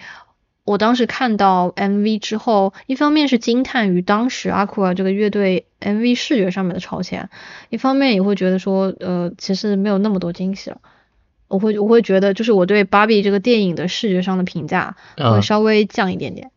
[0.64, 7.30] 我当时看到 MV 之后，一方面是惊叹于当时阿库尔这个乐队 MV 视觉上面的超前，
[7.68, 10.78] 一方面也会觉得说，呃，其实没有那么多惊喜了。
[11.48, 16.50] 我会我会觉得，就是我对芭比这个电影的视觉上的评价会稍微降一点点，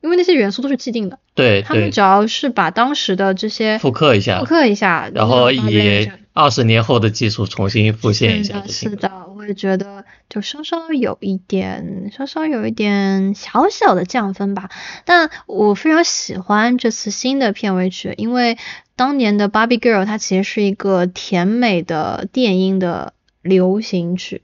[0.00, 1.18] 因为那些元素都是既定的。
[1.34, 14.68] 对，他们只要是把当时的这些复刻一下，复刻一下，然后以二十年后的技术重新复现一下是的，我也觉得就稍稍有一点，稍稍有一点小小的降分吧。
[15.06, 18.58] 但我非常喜欢这次新的片尾曲，因为
[18.96, 23.14] 当年的《Barbie Girl》它其实是一个甜美的电音的。
[23.46, 24.42] 流行曲，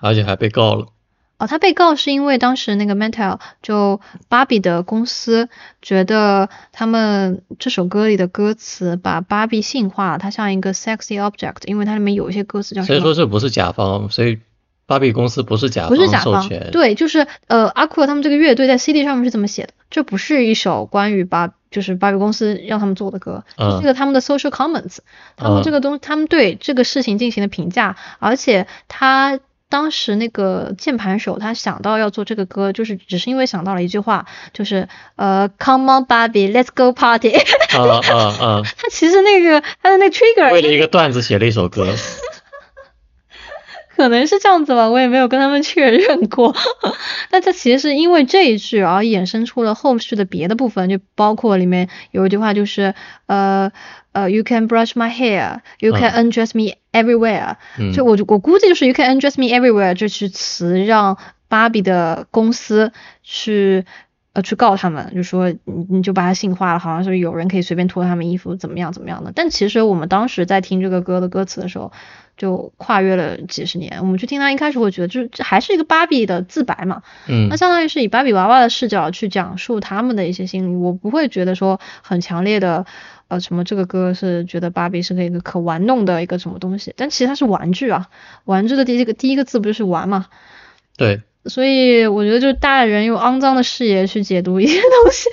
[0.00, 0.86] 而且还被告了。
[1.36, 5.48] 哦，他被告是因为当时那个 Mattel 就芭比的公司
[5.82, 12.84] 觉得他们这首歌里的歌词把芭比性化了，它像一个 sexy object，因为它里面有一些歌词叫。
[12.84, 14.38] 所以说这不是甲方，所以
[14.86, 16.48] 芭比公司不是甲方不是甲方。
[16.72, 24.98] 对，就是呃阿库他们这个乐队在 CD 上面是这么写的，这不是一首关于芭就是芭比公司让他们做的歌，这个他们的 social comments，
[25.36, 37.32] 他们这个东他们对这个事情进行了评价，而且他当时那个键盘手他想到要做这个歌，就是只是因为想到了一句话，就是呃 come on Barbie，let's go party。
[37.32, 38.62] 啊啊啊！
[38.78, 41.88] 他其实那个他的那个 trigger 为了一个段子写了一首歌。
[43.96, 46.54] 可能是这样子吧，我也没有跟他们确认过。
[47.30, 52.94] 那这其实是因为这一句而衍生出了后续的别的部分，就包括里面有一句话就是
[53.26, 53.70] 呃
[54.12, 57.56] 呃，You can brush my hair, you can undress me everywhere。
[57.92, 61.16] 就我我估计就是 You can undress me everywhere 这句词让
[61.48, 62.92] 芭比的公司
[63.22, 63.84] 去
[64.32, 69.32] 呃去告他们，就说你你就把它性化了，好像是有人可以随便脱他们衣服，怎么样怎么样的。
[69.34, 71.92] 但其实我们当时在听这个歌的歌词的时候，
[72.36, 73.98] 就跨越了几十年。
[74.00, 80.76] 我们去听他一开始会觉得，就是这还是一个芭比的自白嘛，嗯那相当于是以芭比娃娃的视角去讲述他们的一些心理。
[80.76, 82.86] 我不会觉得说很强烈的，
[83.28, 88.08] 呃，什么这个歌是觉得芭比是个一个可玩弄的一个什么东西，但其实它是玩具啊，
[88.44, 90.26] 玩具的第一个第一个字不就是玩嘛？
[90.96, 95.28] 对，所以我觉得就是大人用肮脏的视野去解读一些 东西，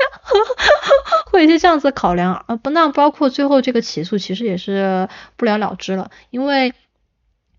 [1.32, 2.56] 会有一些这样子的考量啊。
[2.56, 6.74] 不，那包括最后这个起诉其实也是不了了之了，因为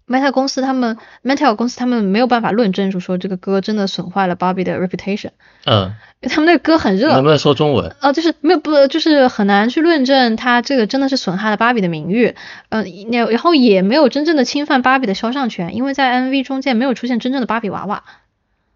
[0.07, 5.31] Meta 公司他们 Meta 公司他们没有办法论证，就说这个歌真的损坏了 Barbie 的 reputation，
[5.65, 7.13] 嗯，因为他们那个歌很热。
[7.13, 7.95] 能，不能说中文？
[8.01, 12.35] 呃，就是没有不，就是很难去论证它这个真的是损害了芭比的名誉，
[12.71, 18.03] 嗯、那然后也没有真正的侵犯芭比的肖像权，因为在 MV 中间没有出现真正的芭比娃娃，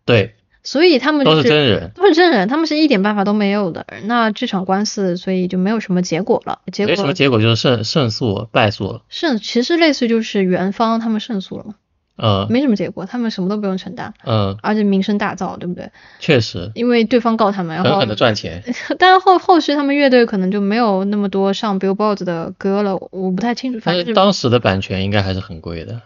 [0.04, 0.36] 对，
[0.66, 1.92] 所以他们就都是真人。
[1.94, 3.86] 都是真人，他们是一点办法都没有的。
[4.02, 6.58] 那这场官司，所以就没有什么结果了。
[6.72, 9.02] 结没什么结果，就是胜胜诉败诉了。
[9.08, 11.74] 胜，其实类似于就是元方他们胜诉了嘛，
[12.18, 15.90] 嗯没什么结果，他们什么都不用承担，嗯，而且名声大噪，对不对？
[16.18, 18.64] 确实，因为对方告他们，然后狠狠的赚钱。
[18.98, 26.00] 但是后后续他们乐队可能就没有那么多上 Billboard 的歌了，我不太清楚，反正是但是当时的版权应该还是很贵的。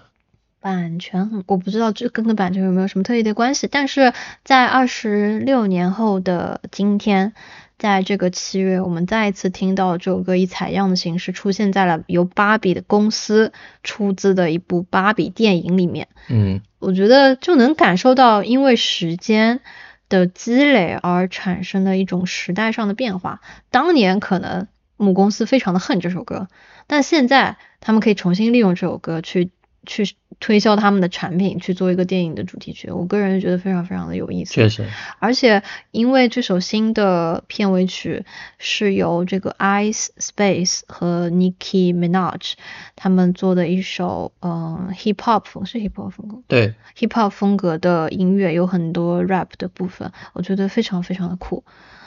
[0.61, 4.13] 版权很，我不知道这跟个版权有没有什么特异的关系，但是
[4.45, 7.33] 在二十六年后的今天，
[7.79, 13.53] 在这个七月，我们再一次听到这首歌以采样的形式出现在了由芭比的公司
[13.83, 16.09] 出资的一部芭比电影里面。
[16.29, 19.61] 嗯我觉得就能感受到，因为时间
[20.09, 23.41] 的积累而产生的一种时代上的变化。
[23.71, 26.49] 当年可能母公司非常的恨这首歌，
[26.87, 29.51] 但现在他们可以重新利用这首歌去
[29.85, 32.91] 去推销他们的产品，去做一个电影的主题曲。
[32.91, 34.55] 我个人觉得非常非常的有意思。
[34.55, 34.88] 确实，
[35.18, 38.24] 而且因为这首新的片尾曲
[38.59, 42.55] 是由这个 Ice Space 和 Nicki Minaj
[42.97, 51.62] 他们做的一首，嗯，hip hop 风是 hip hop 风格对，，hip hop 风格的音乐，有很多 rap 的部分，我觉得非常非常的酷。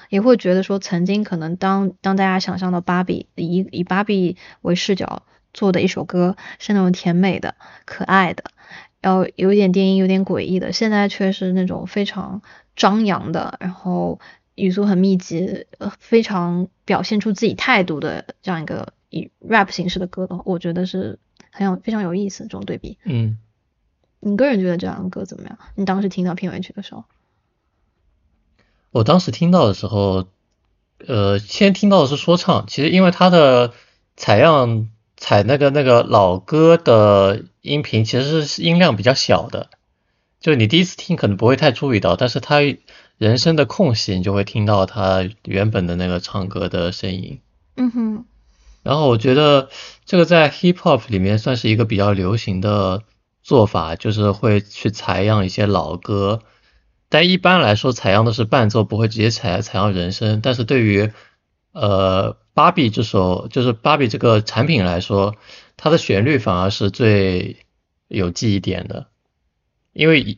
[0.09, 5.23] 也会觉得说，曾经可能当当大家想象到芭比以以芭比为视角
[5.53, 8.43] 做的一首歌是那种甜美的、可爱的，
[9.01, 12.41] 然后有一点电音、有点诡异的，现在却是那种非常
[12.75, 14.19] 张扬的，然后
[14.55, 21.19] 语速很密集，呃，非常表现出自己态度的这样一个以 rap 形式的歌的话，我觉得是
[21.51, 22.97] 很有非常有意思这种对比。
[23.03, 23.37] 嗯，
[24.19, 25.57] 你个人觉得这样的歌怎么样？
[25.75, 27.03] 你当时听到片尾曲的时候，
[28.91, 30.27] 我当时听到的时候，
[31.05, 33.73] 呃，先听到的是说唱，其实因为它的
[34.15, 34.87] 采样
[35.23, 39.69] 采那个那个老歌的音频其实是音量比较小的，
[40.41, 42.59] 就你第一次听可能不会太注意到，但是它
[43.17, 47.39] 人声的空隙你就会听到它原本的那个唱歌的声音。
[47.77, 48.25] 嗯哼，
[48.83, 49.69] 然后我觉得
[50.03, 53.03] 这个在 hip hop 里面算是一个比较流行的
[53.41, 56.41] 做法，就是会去采样一些老歌。
[57.07, 60.41] 但一般来说，采样的是伴奏，不会直接采采样人声。
[60.41, 61.13] 但是对于
[61.73, 65.35] 呃芭比这首，就是芭比这个产品来说，
[65.75, 67.57] 它的旋律反而是最
[68.07, 69.07] 有记忆点的，
[69.91, 70.37] 因为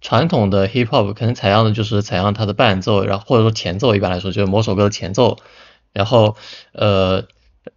[0.00, 5.38] 传统的 hip hop 可能采样的就是采样它的伴奏，然后或者说前奏，一般来说就是某首歌的前奏，
[5.92, 6.36] 然后
[6.72, 7.26] 呃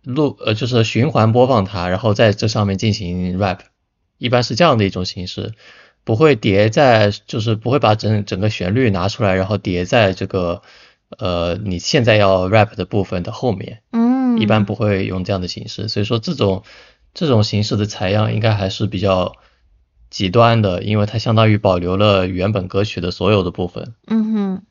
[0.04, 3.60] 录呃就是循环播放它，然后在这上面进行 rap，
[4.18, 5.54] 一般是这样的一种形式，
[6.04, 10.62] 不会叠在就是不会把整整个旋律拿出来，然后叠在这个
[11.10, 16.64] 呃你现在要 rap 的部分的后面，嗯，一般不会用这样的形式，所以说这种
[17.14, 19.34] 这种形式的采样应该还是比较
[20.10, 23.94] 极端的，因为它相当于保留了原本歌曲的所有的部分。
[24.08, 24.62] 嗯哼，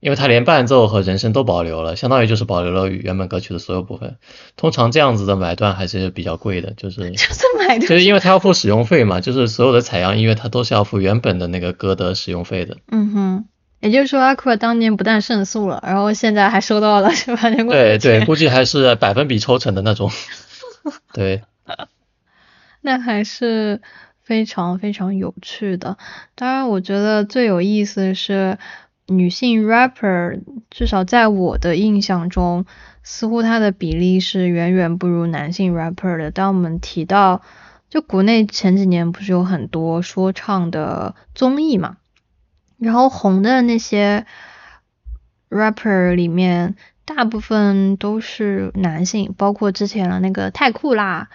[0.00, 4.16] 因为它连伴奏和人声都保留了，相当于就是保留了原本歌曲的所有部分。
[4.56, 12.78] 通常这样子的买断还是比较贵的，就是 就是买的，就是因为它要付使用费嘛，就是所有的采样音乐它都是要付原本的那个歌的使用费的。
[12.88, 13.44] 嗯哼。
[13.82, 17.50] 也就是说，阿库尔当年不但胜诉了，然后现在还收到了是吧？
[17.68, 20.08] 对对，估计还是百分比抽成的那种。
[21.12, 21.42] 对，
[22.80, 23.80] 那还是
[24.22, 25.98] 非常非常有趣的。
[26.36, 28.56] 当然，我觉得最有意思的是
[29.08, 32.64] 女性 rapper，至少在我的印象中，
[33.02, 36.30] 似乎她的比例是远远不如男性 rapper 的。
[36.30, 37.42] 当我们提到，
[37.90, 41.96] 就国内前几年不是有很多说唱的综艺嘛，
[42.82, 44.26] 然后红的那些
[45.48, 46.74] rapper 里面，
[47.04, 51.28] 大部分都是男性，包括之前的那个太酷啦。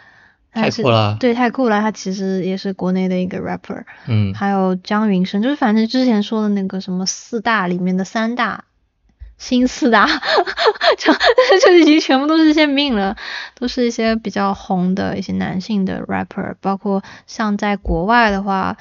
[0.52, 1.16] 太酷啦。
[1.20, 1.82] 对，太酷啦。
[1.82, 3.84] 他其实也是国内的一个 rapper。
[4.08, 4.34] 嗯。
[4.34, 8.64] 还有姜云升，就是反正之前说的那个什么四大里面的三大，
[9.38, 10.08] 新四大，
[10.98, 11.14] 就
[11.64, 13.16] 就已经全部都是一些命了，
[13.54, 18.76] 都是一些比较红的一些男性的 rapper，包括像在国外的话，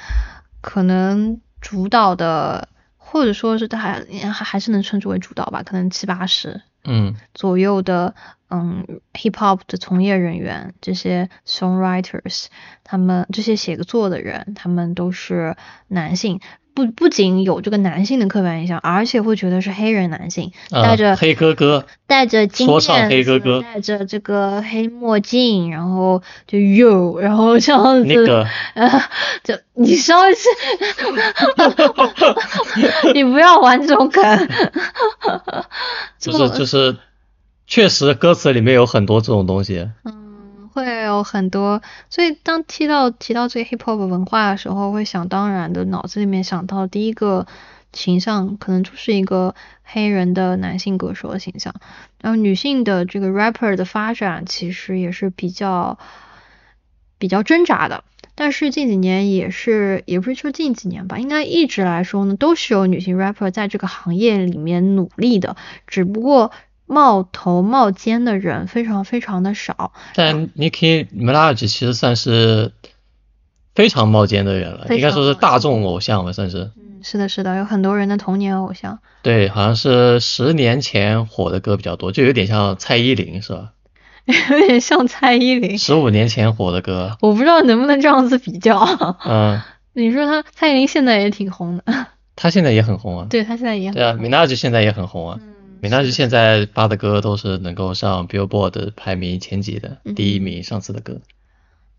[0.63, 6.63] 可能主导的，或者说是他还还还是能称之为主导吧，可能七八十。
[6.85, 8.15] 嗯，左右的
[8.49, 12.47] 嗯，hip hop 的从业人员，这些 songwriters，
[12.85, 15.57] 他们这些写作的人，他们都是
[15.89, 16.41] 男性。
[16.77, 29.03] 不不仅有这个男性的刻板印象，而且会觉得是黑人男性，带着黑哥哥，带着金链黑哥哥，带着这个黑墨镜，然后就 you，然后这样子，呃，
[29.43, 30.49] 就你稍微是，
[33.15, 34.49] 你不要玩这种梗，
[36.21, 36.99] 就是就是，
[37.67, 39.89] 确实歌词里面有很多这种东西。
[40.77, 47.47] 会有很多，所以当提到提到这个 hip hop 文化的时候，会想当然的脑子里面想到第一个
[47.95, 51.75] 形象，可能就是一个黑人的男性歌手的形象。
[52.21, 55.99] 然后女性的这个 rapper 的发展其实也是比较
[57.17, 58.05] 比较挣扎的，
[58.35, 65.57] 但是近几年也是，也不是说近几年吧，应该一直来说呢，都是有女性 rapper 在这个行业里面努力的，
[65.87, 66.53] 只不过。
[66.87, 72.73] 冒头冒尖的人非常非常的少，但 Nicki Minaj 其实算是
[73.75, 76.71] 非常冒尖的人了，应该说是大众偶像吧，算是。
[76.77, 79.01] 嗯，是的，是的，有很多人的童年偶像。
[79.23, 83.73] 对，好像是十年前火的歌比较多，就有点像蔡依林，是吧？
[84.51, 85.79] 有点像蔡依林。
[85.79, 87.17] 十五年前火的歌。
[87.21, 88.79] 我不知道能不能这样子比较。
[89.25, 89.61] 嗯。
[89.95, 92.07] 你说他蔡依林现在也挺红的。
[92.35, 93.27] 他现在也很红啊。
[93.31, 93.91] 对他现在也。
[93.93, 95.41] 对啊，Minaj 现在也很红啊。
[95.87, 101.21] 米娜是现在发的歌都是能够上 Billboard 排名前几的，第一名上次的歌，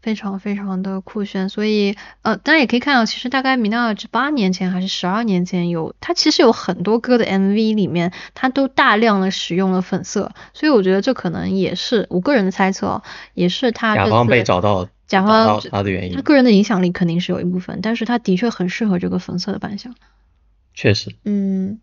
[0.01, 1.47] 非常非常的酷炫。
[1.47, 10.33] 所以呃，大家也可以看到，其实大概米娜这八年前还是十二年前有，他其实有很多歌的 MV 里面，他都大量的使用了粉色。
[10.53, 13.01] 所以我觉得这可能也是我个人的猜测，
[13.35, 16.15] 也是他甲方被找到，甲方他的原因。
[16.17, 19.95] 他个人的影响力肯定是有一部分，但是他的确很适合这个粉色的扮相。
[20.73, 21.15] 确实。
[21.23, 21.79] 嗯。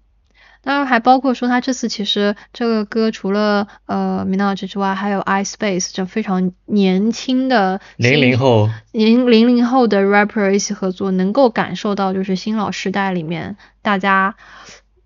[0.64, 14.36] 当然还包括说他这次其实这个歌除了呃 Minaj 之外，还有 iSpace 这非常年轻的零零后零零零后的 rapper 一起合作，能够感受到就是新老时代里面大家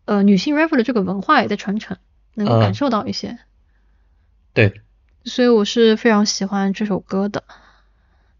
[0.05, 1.97] 呃女性 rapper 的这个文化也在传承，
[2.35, 3.39] 能够感受到一些。
[4.55, 4.81] 对。
[5.25, 7.43] 所以我是非常喜欢这首歌的。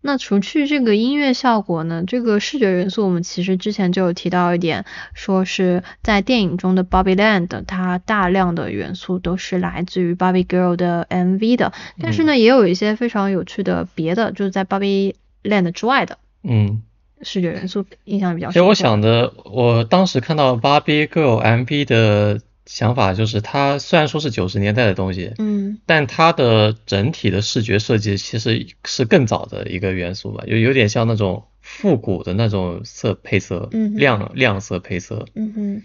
[0.01, 2.05] 那除去这个音乐效果呢？
[2.07, 11.73] 这个视觉元素我们其实之前就有提到一点，说是在电影中的 Bobby Land，它大量的元素都是来自于 Bobby Girl 的 MV 的。
[12.01, 16.83] 但是呢，也有一些非常有趣的别的，就是在 Bobby Land 之外的，嗯，
[17.23, 18.53] 视觉元素印象比较深。
[18.53, 22.41] 其实我想的，我当时看到 Bobby Girl MV 的。
[22.69, 35.83] 想法就是，它虽然说是九十年代的东西，嗯，但它的整体的视觉设计其实是更早的一个元素吧，有有点像那种复古的那种色配色，嗯，亮亮色配色，嗯哼，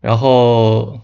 [0.00, 1.00] 然后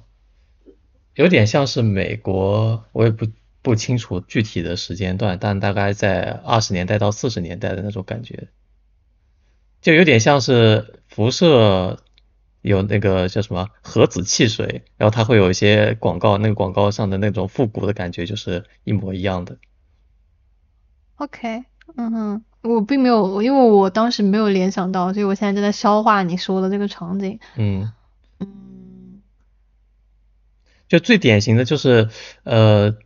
[1.15, 3.27] 有点像是美国，我也不
[3.61, 8.47] 不清楚具体的时间段，但大概在二十年代到四十年代的那种感觉，
[9.83, 11.99] 就有点像是辐射。
[12.69, 19.57] 有那个叫什么核子汽水，然后它会有一些广告，那个广告上的那种复古的感觉就是一模一样的。
[21.17, 21.65] OK，
[21.97, 27.41] 嗯哼，我并没有，因为我当时没有联想到，所以我现在正在消化你说的这个场景。
[27.57, 27.91] 嗯
[28.39, 29.23] 嗯，
[30.89, 32.11] 就最典型的就是
[32.45, 32.97] 呃，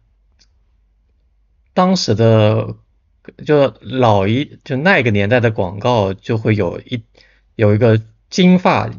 [1.72, 2.74] 当时的
[3.46, 7.04] 就老一就那个年代的广告就会有一
[7.54, 8.90] 有一个金发。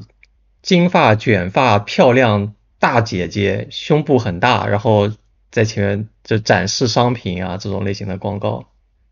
[0.63, 5.11] 金发卷发漂亮大姐姐，胸部很大，然后
[5.51, 8.65] 在前面就展示商品啊，这种类型的广告。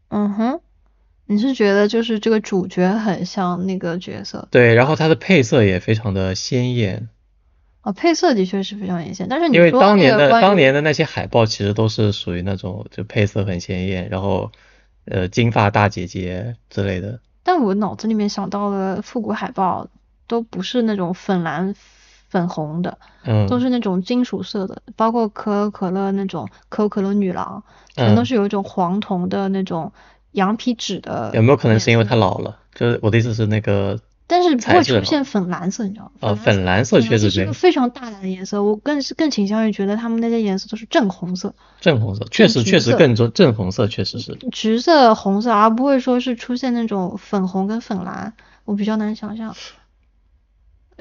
[0.08, 0.62] 嗯哼，
[1.26, 4.48] 你是觉得就是这个主角很像那个角色？
[4.50, 7.10] 对，然后它的配色也非常的鲜艳。
[7.82, 14.54] 啊，配色的确是非常鲜艳，但是你因为当年的当年的那些海报其实都是属于那种就配色很鲜艳，然后
[15.04, 17.20] 呃金发大姐姐之类的。
[17.44, 19.90] 但我脑子里面想到的复古海报。
[20.32, 21.76] 都不是那种粉蓝、
[22.30, 27.62] 粉红的，嗯，都是那种金属色的，包括可口可乐那种可口可乐女郎，
[27.94, 29.92] 全都是有一种黄铜的那种
[30.32, 31.32] 羊皮纸的。
[31.34, 32.60] 有没有可能是因为它老了？
[32.74, 36.12] 就是我的意思是那个但是不会出现粉蓝色，你知道吗？
[36.22, 44.38] 哦，粉蓝色确实是一个，非常大胆的颜色，我更是更倾向于觉得他们那些颜色都是正红色、正红色，确实确实更多正红色，确实是。
[44.54, 48.32] 橘色、红色，而不会说是出现那种粉红跟粉蓝，
[48.64, 49.54] 我比较难想象。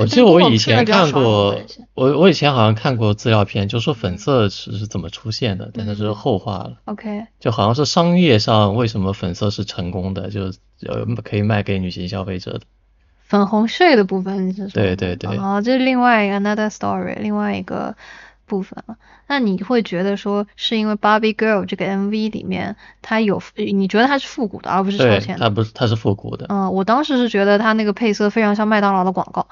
[0.00, 1.56] 我记得我以前看过，
[1.94, 6.72] 我我以前好像看过资料片，就说粉色是是怎么出现的，但那是嗯后话了。
[6.86, 10.52] OK，就好像是商业上为什么粉色是成功的，就
[10.88, 12.60] 呃可以卖给女性消费者的。
[13.22, 14.70] 粉红税的部分你是说？
[14.72, 17.94] 对对对哦，这是另外一个 another story，另外一个
[18.46, 18.96] 部分了。
[19.28, 25.44] 那你会觉得说是因为 Barbie Girl 这个 MV 里面它有，你觉得它是复古的，而不是超，前的？
[25.44, 26.46] 它不是它是复古的。
[26.48, 29.46] 嗯，我当时是觉得它那个配色非常像麦当劳的广告，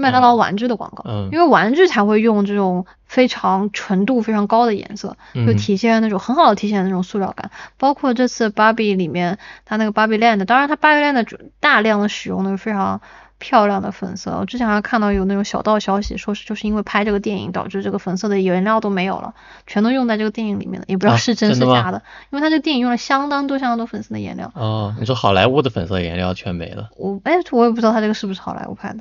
[0.00, 7.50] 麦当劳玩具的广告，嗯因为玩具才会用这种非常纯度非常高的颜色，就嗯体现那种很好的体现那种塑料感。
[7.78, 13.00] 包括这次芭比里面它那个芭比 land，当然它芭比 land 主大量的使用的是非常
[13.38, 14.36] 漂亮的粉色。
[14.38, 19.34] 我之前还看到有那种小道消息，说是就是因为拍这个电影导致这个粉色的颜料都没有了，
[19.66, 24.52] 全都用在这个电影里面了，也不知道啊是真是假的，因为它这个电影用了相当多相当多粉色的颜料。
[24.54, 26.90] 哦，你说好莱坞的粉色颜料全没了。
[26.98, 29.00] 我哎，我也不知道它这个是不是好莱坞拍的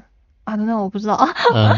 [0.49, 1.13] 啊，那我不知道。
[1.15, 1.27] 啊。
[1.55, 1.75] 嗯。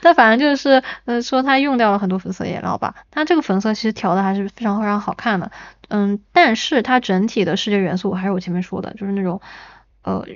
[0.00, 5.50] 但反正就是呃说他用掉了很多粉色颜料吧，它这个粉色其实调的还是非常非常好看的，
[5.88, 9.40] 嗯，但是它整体的视觉元素还是我前面说的，就是那种
[10.02, 10.26] 呃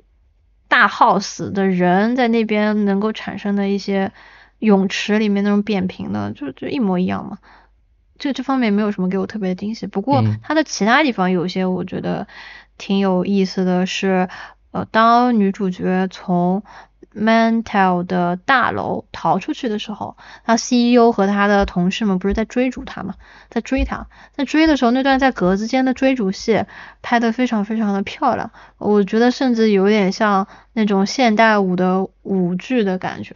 [0.69, 4.13] 大 house 的人在那边能够产生的一些
[4.59, 7.39] 泳池里面那种扁平的，就就一模一样嘛。
[8.19, 10.39] 这这方面没有什么给我特别的惊喜，不过嗯。
[10.43, 12.27] 它的其他地方有些我觉得
[12.79, 14.29] 挺有意思的是，
[14.71, 16.63] 呃，当女主角从
[17.17, 23.15] Mantel 的大楼逃出去的时候，他 CEO 和他的同事们不是在追逐他吗？
[23.49, 26.65] 在追他，在追的时候那段在格子间的追逐戏
[27.01, 33.35] 拍的非常非常的漂亮，我觉得甚至有点像那种现代舞的舞剧的感觉。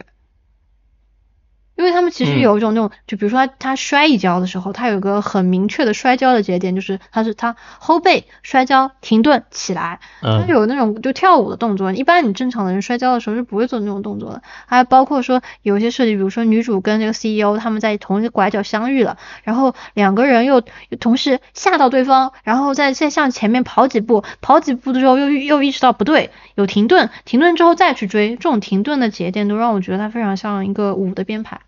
[1.81, 2.39] 因为他们其实嗯。
[2.41, 14.41] 有一种那种，就比如说他他摔一跤的时候，他有个很明确的摔跤的节点，就是他是他后背摔跤停顿起来，他嗯有那种就跳舞的动作，一般你正常的人摔跤的时候是不会做那种动作的。
[14.65, 31.59] 还包括说有一些设计，比如说女主跟这个 CEO 他们在同一个拐角相遇了，然后两个人又又同时吓到对方，然后再再向前面跑几步，跑几步的时候又又意识到不对，有停顿，停顿之后再去追，这种停顿的节点都让我觉得它非常像一个舞的编排，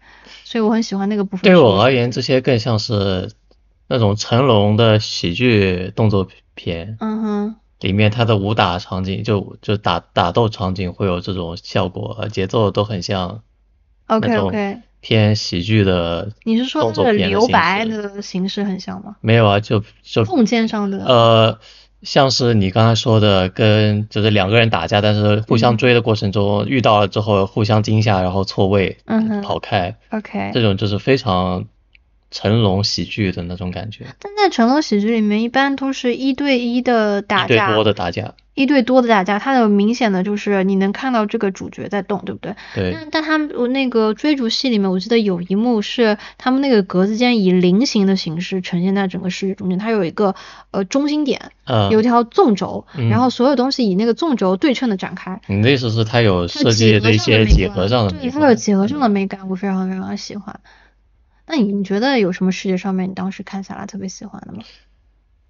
[0.44, 1.44] 所以我很喜欢那个部分。
[1.44, 3.32] 对我而言，这些更像是
[3.88, 13.42] 那种成龙的喜剧动作片，嗯哼，里面他的武打场景就就打打斗场景会有这种效果，呃节奏都很像
[14.08, 17.86] OK OK，偏喜剧的你是说那个留白。
[17.86, 19.18] 的形式很像吗？
[19.22, 21.60] 没有啊，就就空间上的，呃，
[22.04, 25.78] 像是你刚才说的，跟就是两个人打架，但是互相嗯。
[25.78, 31.66] 追的过程中遇到了之后互相惊吓，然后错位嗯跑开，OK，这种就是非常
[32.34, 42.56] 成龙喜剧的那种感觉，但在成龙喜剧里面，一般都是一对一的打一对架，多的打架，一对多的打架，它有明显的就是你能看到这个主角在动，对不对？
[42.74, 50.34] 对，但但他们我那个追逐戏里面，我记得有一幕是他们那个格子间以菱形的形式呈现在整个视觉中间，它有一个
[50.72, 55.40] 呃中心点，嗯，有一条纵轴，嗯然后所有东西以那个纵轴对称的展开。
[55.46, 60.60] 你的意思是它有设计的一些几几何何上的对，它有几何上的美感，我非常非常的喜欢。
[61.56, 64.64] 那你你觉得有什么视觉上面你当时看下来特别喜欢的吗？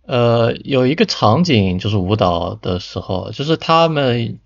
[0.06, 4.38] 呃，有一个场景就是舞蹈的时候，就是他们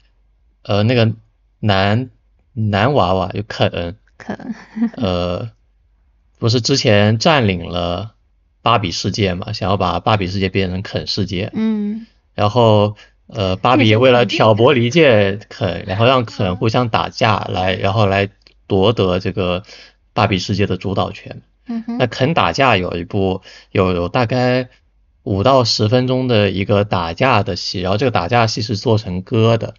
[0.62, 1.12] 呃那个
[1.60, 2.12] 男
[2.54, 4.54] 男娃娃就肯，肯，
[4.98, 5.50] 呃，
[6.38, 8.14] 不是之前占领了
[8.62, 12.06] 芭比世界嘛，想要把芭比世界变成肯世界，嗯。
[12.36, 12.96] 然后
[13.26, 18.30] 呃，芭比这个为了挑拨离间肯，然后让肯互相打架来，然后来
[18.68, 19.64] 夺得这个
[20.18, 21.44] 芭比世界的主导权。
[21.68, 24.70] 嗯哼那肯打架有一部有有大概
[25.22, 29.76] 五到十分钟的一个打架的戏，然后这个打架戏是做成歌的，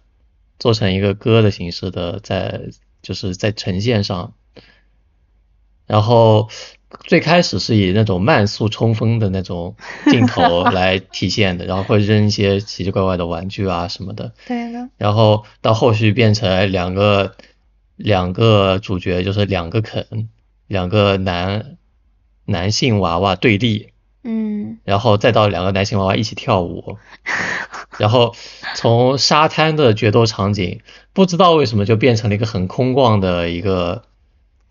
[0.59, 2.61] 做成一个歌的形式的，在
[3.01, 4.33] 就是在呈现上。
[5.87, 6.47] 然后
[7.05, 9.75] 最开始是以那种慢速冲锋的那种
[10.09, 14.31] 镜头 来体现的，然后会扔一些奇奇怪怪的玩具啊什么的。
[14.47, 17.35] 对的，然后到后续变成两个
[17.99, 20.29] 两个主角，就是两个肯，
[20.67, 21.77] 两个男
[22.45, 23.89] 男性娃娃对立，
[24.23, 24.79] 嗯。
[24.85, 26.97] 然后再到两个男性娃娃一起跳舞，
[27.99, 28.33] 然后
[28.75, 30.81] 从沙滩的决斗场景，
[31.13, 34.03] 不知道为什么就变成了一个很空旷的一个，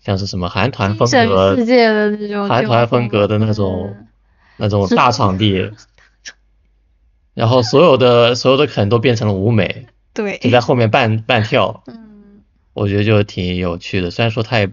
[0.01, 4.05] 像是什么韩团风格世界的那种韩团风格的那种嗯。
[4.61, 5.71] 那种大场地，
[7.33, 12.08] 然后所有的所有的肯都变成了舞美，对，就在后面伴伴跳，嗯，
[12.79, 14.11] 我觉得就挺有趣的。
[14.11, 14.71] 虽然说他也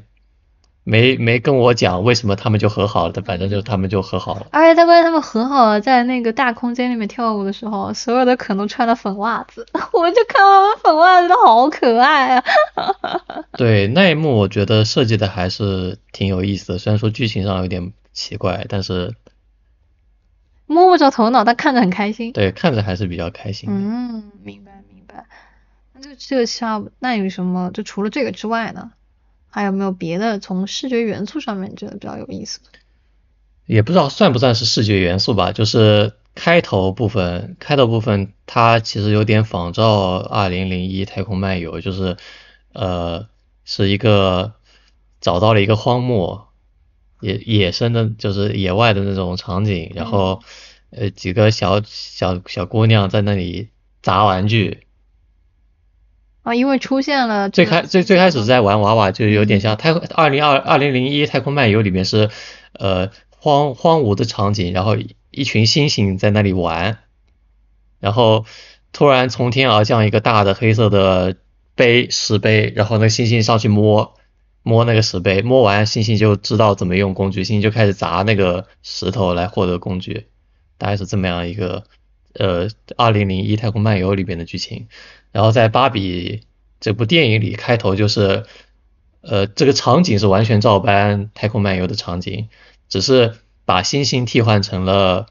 [0.84, 4.47] 没没跟我讲为什么他们就和好了，但反正就他们就和好了。
[4.51, 12.43] 而且他关键他们和好了，在那个大空间里面跳舞的时候，所有的可能穿了粉袜子， 我就看他们粉袜子都好可爱啊。
[13.58, 16.78] 对那一幕，我觉得设计的还是挺有意思的。
[16.78, 19.16] 虽然说剧情上有点奇怪，但是
[20.68, 22.32] 摸不着头脑，但看着很开心。
[22.32, 23.76] 对看着还是比较开心的。
[23.76, 25.26] 嗯，明白明白。
[25.98, 27.72] 那就这个像那有什么？
[27.72, 28.91] 就除了这个之外呢，
[29.50, 32.80] 还有没有别的从视觉元素上面你觉得比较有意思的？
[33.66, 42.18] 也不知道算不算是视觉元素吧，就是开头部分，开头部分它其实有点仿照《二零零一太空漫游》，就是
[42.74, 43.28] 呃
[43.64, 44.54] 是一个
[45.20, 46.50] 找到了一个荒漠，
[47.22, 50.43] 野野生的，就是野外的那种场景，然后
[50.91, 53.70] 呃几个小小小姑娘在那里
[54.04, 54.84] 砸玩具，
[56.46, 62.30] 啊，因为出现了最开最最开始在玩娃娃，就有点像太二零二二零零一太空漫游里面是
[62.74, 64.96] 呃荒荒芜的场景，然后
[65.32, 67.00] 一群猩猩在那里玩，
[68.00, 68.46] 然后
[68.93, 71.36] 突然从天而降一个大的黑色的
[71.74, 74.14] 杯石碑，然后那个猩猩上去摸
[74.62, 80.28] 摸那个石碑，摸完猩猩就知道怎么用工具，猩猩就开始砸那个石头来获得工具，
[80.78, 81.86] 大概是这么样一个
[82.36, 82.68] 呃
[82.98, 84.88] 二零零一太空漫游里边的剧情。
[85.36, 86.43] 然后在芭比
[86.79, 88.45] 这部电影里，开头就是，
[89.19, 92.47] 呃，这个场景是完全照搬太空漫游的场景，
[92.88, 95.25] 只是把星星替换成了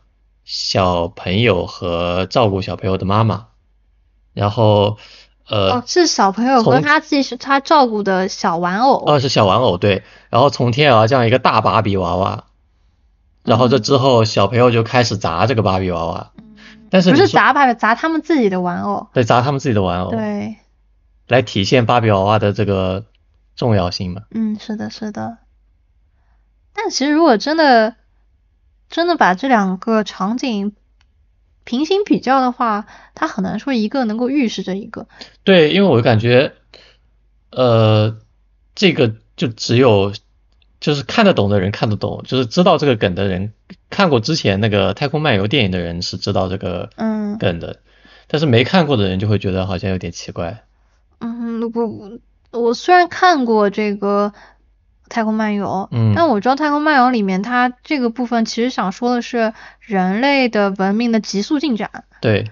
[0.45, 3.47] 小朋友和照顾小朋友的妈妈，
[4.35, 4.99] 然后，
[5.49, 9.03] 呃，哦，是小朋友和他自己是他照顾的小玩偶。
[9.07, 12.45] 哦，是小玩偶对，然后从天而降一个大芭比娃娃，
[13.43, 16.33] 然后这之后小朋友就开始砸这个芭比娃娃，
[16.95, 19.09] 但是不是砸芭比，砸他们自己的玩偶。
[19.13, 20.59] 对砸他们自己的玩偶，对，
[21.27, 23.05] 来体现芭比娃娃的这个
[23.57, 24.23] 重要性嘛。
[24.31, 25.39] 嗯，是的，是的。
[26.73, 27.97] 但其实如果真的
[28.89, 30.77] 真的把这两个场景
[31.65, 32.87] 平行比较的话，
[33.17, 35.09] 它很难说一个能够预示着一个。
[35.43, 36.53] 对，因为我感觉，
[37.51, 38.19] 呃，
[38.77, 40.13] 这个就只有
[40.79, 43.53] 就是看得懂的人看得懂，就是知道这个梗的人，
[43.95, 47.79] 看过之前那个《太空漫游》电影的人是知道这个嗯梗的，
[48.27, 50.65] 但是没看过的人就会觉得好像有点奇怪。
[51.21, 52.19] 嗯，我
[52.61, 54.33] 我虽然看过这个
[55.09, 62.05] 《太空漫游》，嗯但我知道《太空漫游》里面它这个部分其实想说的是人类的文明的急速进展。
[62.21, 62.51] 对，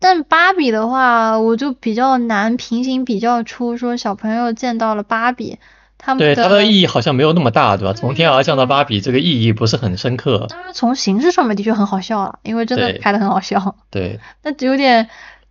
[0.00, 5.58] 但芭比的话，我就比较难平行比较出说小朋友见到了芭比，
[6.06, 7.92] 他们对，它的的意义好像没有那么大，对吧？
[7.92, 10.46] 从天而降的芭比这个意义不是很深刻。
[10.48, 15.08] 当然从形式上面的确很好笑了，因为真的对拍的很好笑，对， 那有点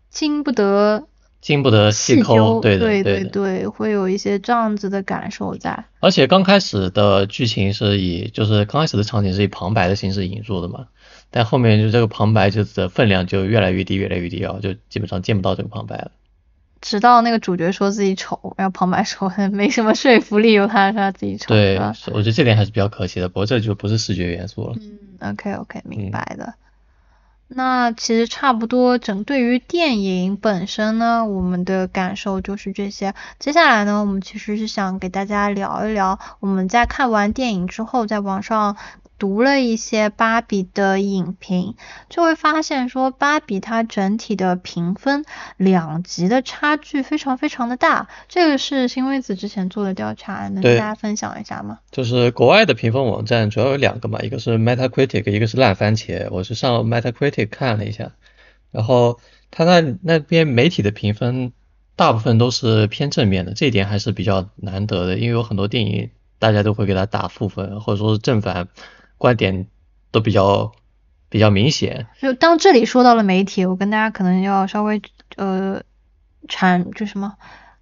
[0.10, 1.03] 经不得
[1.41, 3.30] 经不得细抠，究，对的，对对的。
[3.32, 5.84] 对，会有一些这样子的感受在。
[5.99, 10.86] 而且刚开始的剧情是以，就是刚开始的场景是以旁白的形式引入的嘛，
[11.32, 16.12] 但后面就这个旁白就的分量就越来越低，越来越低啊，就基本上见不到这个旁白了。
[16.86, 24.76] 直到那个主角说自己丑，然后旁白说没什么说服力，由他说他自己丑，对吧，我觉得这点还是比较可惜的，不过这就不是视觉元素了。
[25.20, 26.54] 嗯，OK OK，明嗯白的。
[27.48, 33.16] 那其实差不多，整对于电影本身呢，我们的感受就是这些。
[33.40, 38.78] 接下来呢，我们其实是想给大家聊一聊，我们在看完电影之后，在网上
[39.18, 41.76] 读了一些芭比的影评，
[42.09, 45.24] 就会发现说，芭比它整体的评分
[45.57, 48.07] 两极的差距非常非常的大。
[48.28, 51.80] 这个是新微子之前做的调查，能跟大家分享一下吗？
[51.91, 56.28] 就是国外的评分网站主要有两个嘛，一个是 Metacritic，一个是烂番茄。
[56.32, 58.11] 我是上 Metacritic 看了一下，
[58.72, 61.53] 然后它那那边媒体的评分
[61.95, 68.68] 大部分都是偏正面的，这一点还是比较难得的，因为有很多电影大家都会给它打负分，或者说是正反
[69.26, 69.65] 观点
[70.11, 70.71] 都比较
[71.30, 72.05] 比较明显。
[72.21, 75.01] 就当这里说到了媒体，我跟大家可能要稍微
[75.36, 75.82] 呃
[76.47, 77.36] 产就什么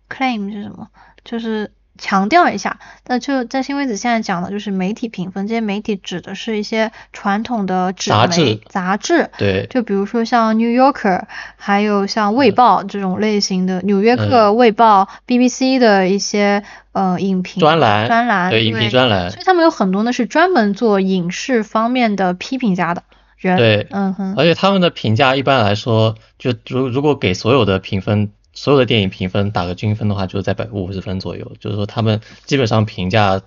[0.08, 0.88] claim 是什么，
[1.26, 2.80] 就是强调一下。
[3.06, 9.30] 那就在新微子现在讲的就是媒体评分，这些媒体指的是一些传统的纸杂媒志杂志。
[9.38, 11.24] 对，就比如说像 New Yorker，
[11.56, 16.64] 还有像卫嗯报这种类型的，纽约客、卫报、BBC 的一些
[16.94, 23.04] 呃影评专栏专栏，对影评专栏所以他们有很多呢是专门做影视方面的批评家的
[23.38, 31.52] 人，对嗯哼，而且他们的评价一般来说，就如如果给所有的评分，所有的电影评分打个均分的话，就是在百五十分左右。
[31.60, 33.42] 就是说他们基本上评价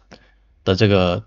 [0.65, 1.23] 的这个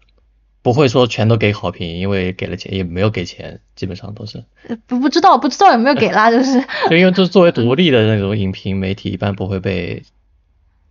[0.61, 4.43] 不会说全都给好评，因为给了钱也没有给钱，基本上都是。
[4.67, 10.03] 呃不不知道不知道有没有给啦， 就是就因为这作为独立的那种影评媒体，一般不会被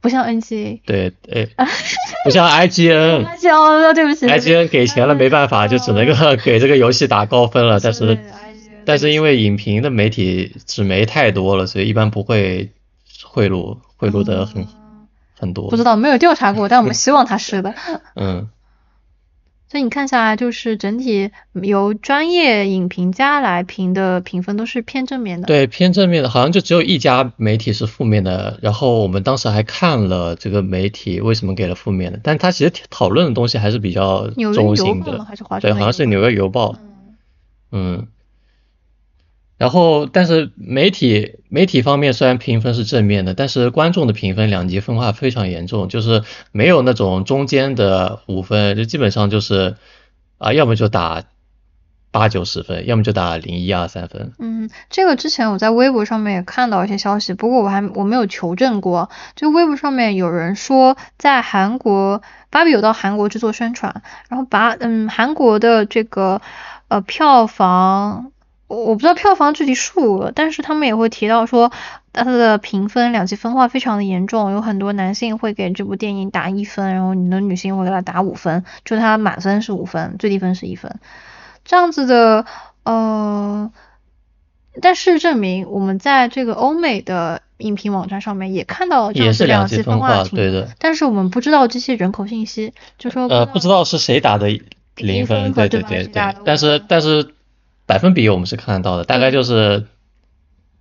[0.01, 0.81] 不像 NGA。
[0.87, 1.49] 对诶，
[2.25, 3.27] 不像 IGN。
[3.53, 4.27] 哦，对不起。
[4.27, 7.79] IGN 给钱了没办法，就只能够 给这个游戏打高分了。
[7.81, 8.19] 但是
[8.85, 12.71] 但是因为影评的媒体纸媒太多了，所以一般不会
[13.29, 14.67] 贿赂贿赂的很
[15.39, 15.69] 很多。
[15.69, 17.75] 不知道没有调查过，但我们 希望他是的。
[18.17, 18.49] 嗯，
[19.71, 25.47] 所以你看下来，就是整体由专业影评家来评的评分都是偏正面的。
[25.47, 28.59] 对，偏正面的，好像就只有一家媒体是负面的。
[28.63, 35.27] 然后我们当时还看了这个媒体为什么给了负面的，但他其实讨论的东西还是比较中性的
[35.61, 36.73] 对，好像是纽约邮报。
[36.73, 36.79] 报。
[37.71, 38.07] 嗯，
[39.59, 49.77] 然后但是媒体媒体方面虽然评分是正面的，但是观众的评分两极分化非常严重，就是没有那种中间的五分，就基本上就是
[50.39, 51.25] 啊，要么就打
[52.11, 54.33] 八九十分，要么就打零一二三分。
[54.39, 59.11] 嗯，这个之前我在微博上面也看到一些消息，不过我还我没有求证过。
[59.35, 66.41] 就微博上面有人说，在韩国，芭比有到韩国去做宣传，然后把嗯韩国的这个
[66.89, 68.33] 呃票房，
[68.69, 71.73] 我我不知道票房具体数额，但是他们也会提到说，
[72.13, 81.01] 它的评分两极分化非常的严重，有很多男性会给这部电影打一分，然后你的女性会给他打五分，就它满分是五分，最低分是一分。
[81.65, 82.45] 这样子的，
[82.85, 83.71] 呃，
[84.83, 90.69] 但事实证明，我们在这个欧美的影评网站上面也看到了这样子也是两极极分化，化的，对的。
[90.79, 94.49] 但是我们不知道这些人口信息，就说呃，不知道是谁打的
[94.97, 96.11] 零分，对对对
[96.45, 97.35] 但是但是
[97.89, 99.87] 百分比我们是看得到的，大概就是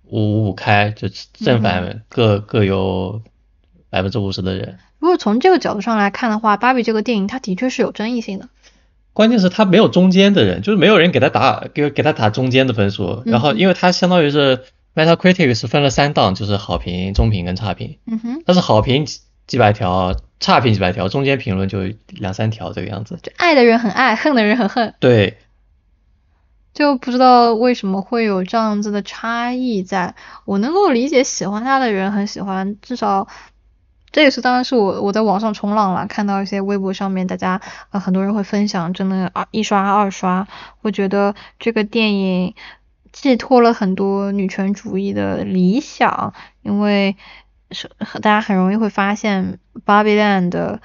[0.04, 3.22] 五五五开，就正反各各有
[3.88, 4.78] 百分之五十的人。
[4.98, 8.48] 如果从这个角度上来看的话，芭比这个电影它的确是有争议性的。
[9.14, 14.60] 关键是他没有中间的人，就是没有人给他打给给他打中间的分数，然后因为他相当于是
[14.94, 23.18] Metacritic 是分了三档，就是好评、中评跟差评，嗯哼，但是好评几几百条，差评几百条，中间评论就两三条这个样子。
[23.22, 25.38] 就爱的人很爱，恨的人很恨，对，
[26.74, 30.14] 就不知道为什么会有这样子的差异在。
[30.44, 33.26] 我能够理解喜欢他的人很喜欢，至少
[34.12, 37.60] 这也是当然是我我在网上冲浪了，看到一些微博上面大家
[37.90, 40.46] 呃很多人会分享，真的二一刷二刷，
[40.80, 42.54] 会觉得这个电影
[43.12, 47.16] 寄托了很多女权主义的理想，因为
[47.70, 50.78] 是大家很容易会发现 Barbie Land。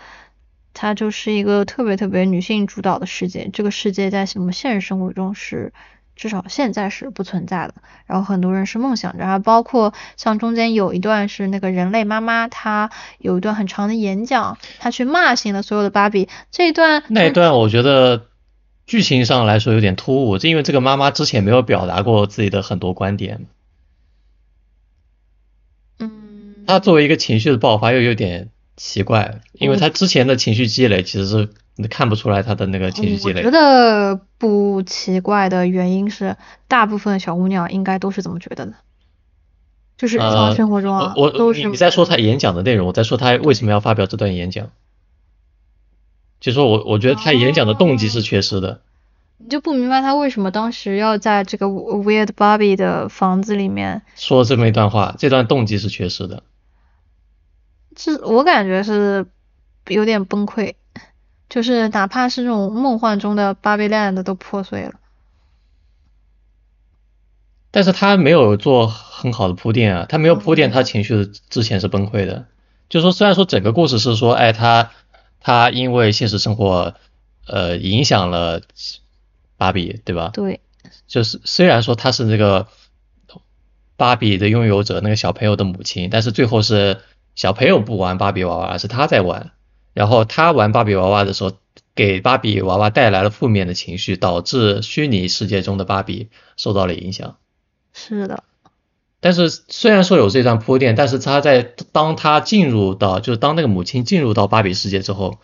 [0.74, 5.72] 它就是一个特别特别女性主导的世界，这个世界在我们现实生活中是
[6.16, 7.76] 至少现在是不存在的。
[8.06, 16.28] 然后很多人是梦想着，还包括像中间有一段是那个人类妈妈，她有一段很长的演讲，她去骂醒了所有的芭比。
[16.52, 18.28] 这一段那一段我觉得
[18.86, 23.46] 剧情上来说有点突兀，是因为这个妈妈之前没有表达过自己的很多观点，
[26.00, 33.52] 嗯，她作为一个情绪的爆发又有点奇怪，因为他之前的情绪积累其实是你看不出来他的那个情绪积累我觉。
[33.52, 36.36] 得不奇怪的原因是，
[36.68, 38.74] 大部分小姑娘应该都是这么觉得的，
[39.98, 44.70] 就是日常呃生活中啊，我我都是你你在说他演讲的内容，我在说他为什么要发表这段演讲。
[46.40, 48.82] 就说我我觉得他演讲的动机是缺失的。
[49.38, 56.44] 你就不明白他为什么当时要在这个 Weird Barbie 的房子里面，说这么一段话，这段动机是缺失的。
[57.98, 59.26] 是我感觉是
[59.88, 60.76] 有点崩溃，
[61.50, 64.94] 就是哪怕是那种梦幻中的 Barbie Land 都破碎了。
[67.72, 72.46] 但是他没有做很好的铺垫啊，他没有铺垫他情绪的之前是崩溃的。
[72.88, 74.92] 就说虽然说整个故事是说，哎，他
[75.40, 76.94] 他因为现实生活
[77.48, 78.62] 呃影响了
[79.58, 80.30] 芭比，对吧？
[80.34, 80.60] 对，
[81.08, 82.68] 就是虽然说他是那个
[83.98, 87.00] 芭比的拥有者，那个小朋友的母亲，但是最后是
[87.36, 89.52] 小朋友不玩芭比娃娃，而是他在玩。
[89.94, 91.52] 然后他玩芭比娃娃的时候，
[91.94, 97.38] 给芭比娃娃带来了负面的情绪，导致虚拟世界中的芭比受到了影响。
[97.94, 98.44] 是的，
[99.20, 101.62] 但是虽然说有这段铺垫，但是他在
[101.92, 105.38] 当他进入到，就是当那个母亲进入到芭比世界之后，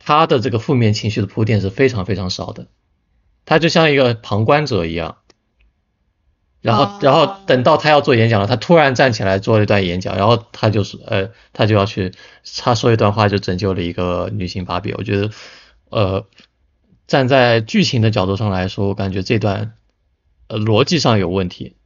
[0.00, 2.66] 他的这个负面情绪的铺垫是非常非常少的，
[3.44, 5.18] 他就像一个旁观者一样。
[6.66, 12.12] 然后哦，然后等到他要做演讲了，他突然站起来做了一段演讲，然后他就是呃，他就要去，
[12.58, 14.92] 他说一段话就拯救了一个女性芭比。
[14.94, 15.30] 我觉得，
[15.90, 16.26] 呃，
[17.06, 19.74] 站在剧情的角度上来说，我感觉这段
[20.48, 21.76] 呃逻辑上有问题。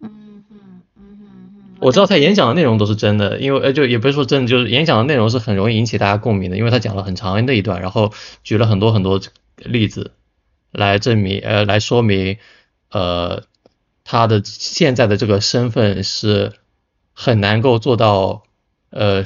[0.00, 1.30] 嗯哼嗯哼
[1.72, 8.12] 嗯，我知道他演讲的内容都是真的，因为呃就也不是说真的，就是演讲的内容是很容易引起大家共鸣的，因为他讲了很长的一段，然后
[8.44, 9.20] 举了很多很多
[9.56, 10.12] 例子
[10.70, 12.38] 来证明呃来说明
[12.90, 13.42] 呃
[14.04, 16.54] 他的现在的这个身份是
[17.12, 18.42] 很难够做到
[18.90, 19.24] 呃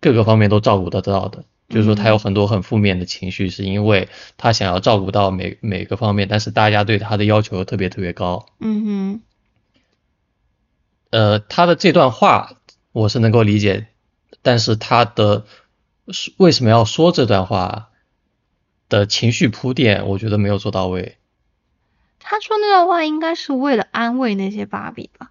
[0.00, 1.44] 各个方面都照顾得到的。
[1.68, 8.44] 就是说他有很多很负面的情绪，是因为他想要照顾到每每个方面，但是大家对他的要求又特别特别高。
[8.60, 9.20] 嗯哼，
[11.08, 12.58] 呃，他的这段话
[12.92, 13.86] 我是能够理解，
[14.42, 15.46] 但是他的
[16.36, 17.88] 为什么要说这段话
[18.90, 21.16] 的情绪铺垫，我觉得没有做到位。
[22.22, 25.30] 他说那段话应该是为了安慰那些芭比吧？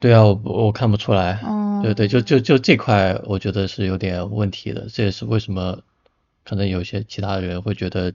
[0.00, 1.40] 对啊，我我看不出来。
[1.44, 4.86] 哦，对对，就就就这块，我觉得是有点问题的。
[4.92, 5.80] 这也是为什么
[6.44, 8.12] 可能有些其他人会觉得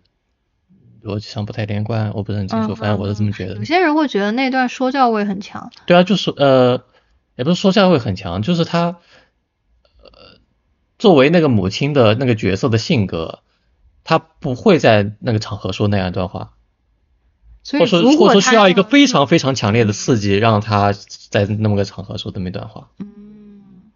[1.04, 2.14] 逻辑上不太连贯。
[2.14, 3.56] 我不是很清楚，反正我是这么觉得。
[3.56, 5.72] 有些人会觉得那段说教味很强。
[5.86, 6.86] 对啊，就是呃，
[7.36, 8.98] 也不是说教味很强，就是他
[9.98, 10.40] 呃
[10.98, 13.40] 作为那个母亲的那个角色的性格，
[14.04, 16.54] 他不会在那个场合说那样一段话。
[17.72, 20.94] 或者说，或者说需要一个非常非常强烈的刺激，让他
[21.30, 22.90] 在那么个场合说这么一段话。
[22.98, 23.92] 嗯，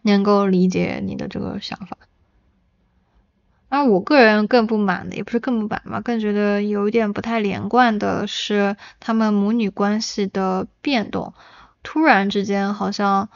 [0.00, 1.98] 能够理解你的这个想法。
[3.68, 11.34] 那我个人更不满的，也不是更不满吧，更觉得有一点不太连贯的是他们母女关系的变动。
[11.82, 13.28] 突然之间，好像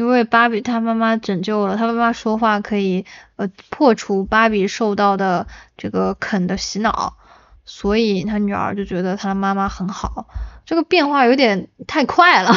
[0.00, 3.04] 因为芭比她妈妈拯救了她妈妈，说话可以
[3.36, 5.46] 呃破除芭比受到的
[5.76, 7.16] 这个肯的洗脑。
[7.66, 10.26] 所以她女儿就觉得她的妈妈很好，
[10.64, 12.50] 这个变化有点太快了。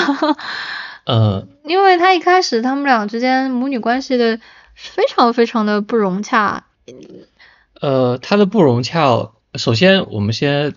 [1.03, 4.39] 呃，因为他一开始他们俩之间母女关系的
[4.73, 6.63] 非常非常的不融洽。
[7.81, 10.75] 呃，她的不融洽，首先我们先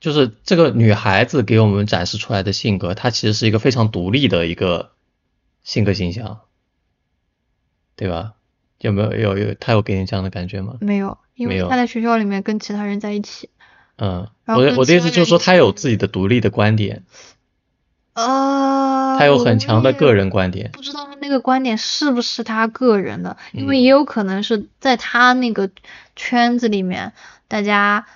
[0.00, 4.90] 就是这个女孩子给我们展示出来的性格，她其实是一个非常独立的一个
[5.62, 6.40] 性格形象，
[7.96, 8.34] 对吧？
[8.78, 10.76] 有没有有有他有给你这样的感觉吗？
[10.80, 11.18] 没有。
[11.34, 13.48] 因为他在学校里面跟其他人在一起。
[13.96, 17.04] 嗯，我我的意思就是说，他有自己的独立的观点。
[18.12, 19.18] 啊。
[19.18, 20.70] 他有很强的个人观点。
[20.72, 25.70] 不知道他那个观点是不是他个人的，因为也有可能是在他那个
[26.16, 27.12] 圈子里面，
[27.48, 28.06] 大家。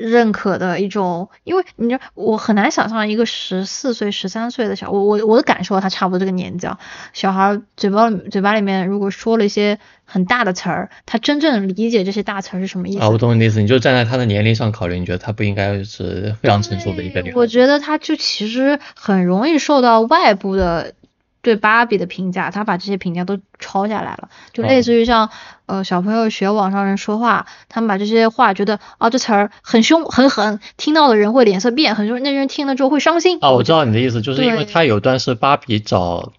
[0.00, 6.78] 认可的一种，因为你知道，我很难想象一个十四岁、十三岁的小，我我我的感受，他差不多这个年纪啊，
[7.12, 13.10] 小孩嘴巴嘴巴里面如果说了一些很大的词儿，他真正理解这些大词儿是什么意思啊？
[13.10, 17.36] 我懂你的意思，你就站在他的年龄上考虑，你觉得他不应该是非常成熟的一个女孩？
[17.36, 20.94] 我觉得他就其实很容易受到外部的。
[21.42, 25.30] 对芭比的评价，他把这些评价都抄下来了，就类似于像
[25.64, 33.38] 呃小朋友学网上人说话，他们把这些话觉得啊这词儿很凶很狠，听到的人会脸色变，很凶那人听了之后会伤心。
[33.40, 36.32] 啊，我知道你的意思，就是因为他有段是芭比找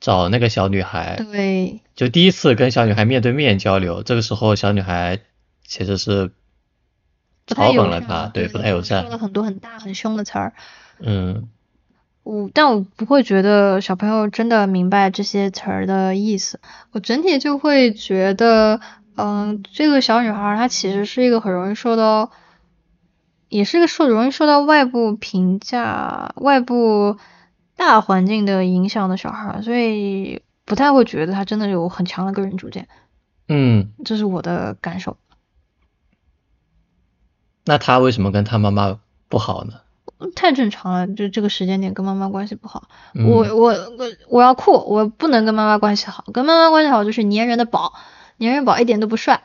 [0.00, 5.18] 找那个小女孩，对，就第一次跟小女孩面对面交流，这个时候小女孩
[5.66, 6.30] 其实是
[7.48, 10.52] 嘲讽了他，对，不太友善，说了很多很大很凶的词儿，
[11.00, 11.48] 嗯。
[12.26, 16.58] 我但我不会觉得小朋友真的明白这些词儿的意思，
[16.90, 18.80] 我整体就会觉得，
[19.14, 22.32] 嗯，这个小女孩她其实是一个很容易受到，
[23.48, 27.16] 也是个受容易受到外部评价、外部
[27.76, 32.88] 大环境的影响的小孩，所以不太会觉得她真的有很强的个人主见。
[33.46, 35.16] 嗯，这是我的感受。
[37.64, 38.98] 那她为什么跟她妈妈
[39.28, 39.74] 不好呢？
[40.34, 47.92] 太正常了，就这个时间点跟妈妈关系不好，我我我我要酷，我不能跟妈妈关系好，跟妈妈关系好就是粘人的宝，
[48.38, 49.42] 粘人宝一点都不帅。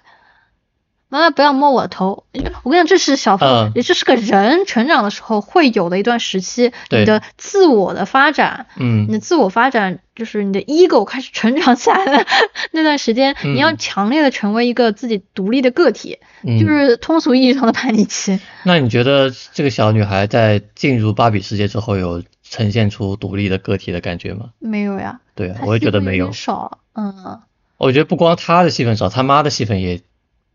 [1.11, 2.23] 妈妈不要摸我的头，
[2.63, 3.45] 我跟你讲，这是小朋
[3.75, 12.25] 友，这是个人成长的时候会有的一段时期，你的自我的发展，嗯，你的自我发展就是你的 ego 开始成长起来的
[12.71, 18.39] 那段时间，你要强烈的成为一个自己独立的个体，就是通俗意义上的叛逆期。
[18.63, 24.51] 那你觉得这个小女孩在进入芭比世界之后，有呈现出独立的个体的感觉吗？
[24.59, 25.19] 没有呀。
[25.35, 26.31] 对啊，我也觉得没有。
[26.31, 27.41] 少，嗯。
[27.77, 29.99] 我觉得不光她的戏份少，她妈的戏份也。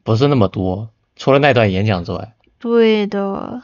[0.06, 2.32] 不是那么多，除了那段演讲之外。
[2.60, 3.60] 对的。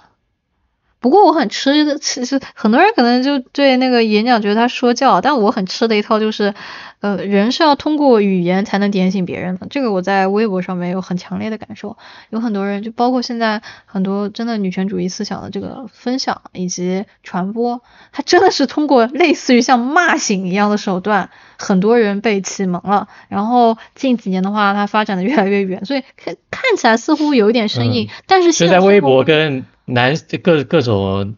[1.03, 6.55] 不过我很吃的，其实很多人可能就对那个演讲觉得他说教，但我很吃的一套就是，
[7.01, 9.67] 呃，人是要通过语言才能点醒别人的。
[9.69, 11.97] 这个我在微博上面有很强烈的感受，
[12.31, 17.83] 有很多人就包括现在很多真的女权主义思想的这个分享以及传播，
[18.13, 23.09] 它真的是通过类似于像骂醒一样的手段，很多人被启蒙了。
[23.29, 29.67] 然后近几年的话，它发展的越来越远，所以看看起来似乎有一点生硬，但是现在微博跟。
[29.85, 31.37] 男各各种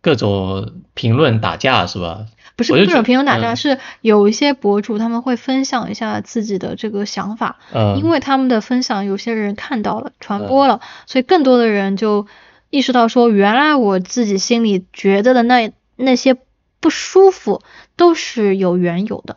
[0.00, 2.26] 各种评论打架是吧？
[2.56, 12.28] 不是各种评论打架，嗯是有一些博主他们会分享一下自己的这个想法，嗯，因为他们的分享有些人看到了传播了，所以更多的人就
[12.70, 16.36] 意识到说，原来我自己心里觉得的那那些
[16.78, 17.62] 不舒服
[17.96, 19.36] 都是有缘由的。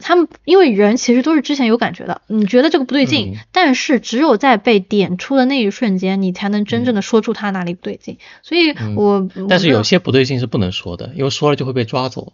[0.00, 8.18] 他们因为人其实都是之前有感觉的，你觉得这个不对劲，嗯但是只有在被点出的那一瞬间，你才能真正的说出他哪里不对劲。
[8.42, 12.32] 所以嗯我，但是有些不对劲是不能说的，因为说了就会被抓走。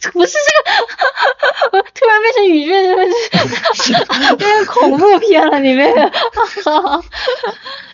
[0.12, 2.70] 不是这个，我 突然变成语句，
[4.36, 5.92] 变成恐怖片了，里面。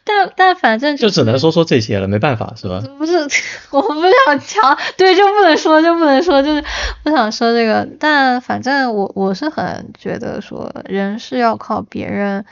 [0.06, 2.82] 但但反正就只能说说这些了，没办法是吧？
[2.98, 3.16] 不是，
[3.70, 6.62] 我不想强，对，就不能说，就不能说，就是
[7.02, 7.88] 不想说这个。
[7.98, 12.44] 但反正我我是很觉得说，人是要靠别人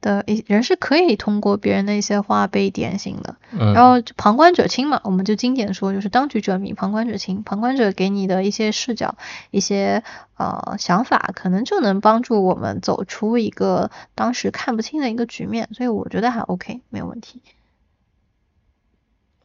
[0.00, 3.36] 的一，人是可以通过别人的一些话被点醒的。
[3.52, 7.42] 嗯，然后就旁观者清嘛，我们就经典说就是当局者迷，旁观者清。
[7.42, 9.16] 旁观者给你的一些视角、
[9.50, 10.02] 一些
[10.36, 17.42] 呃想法，可能就能帮助我们走出一个当时看不清的一个局面，所以我觉得还 OK，没有问题。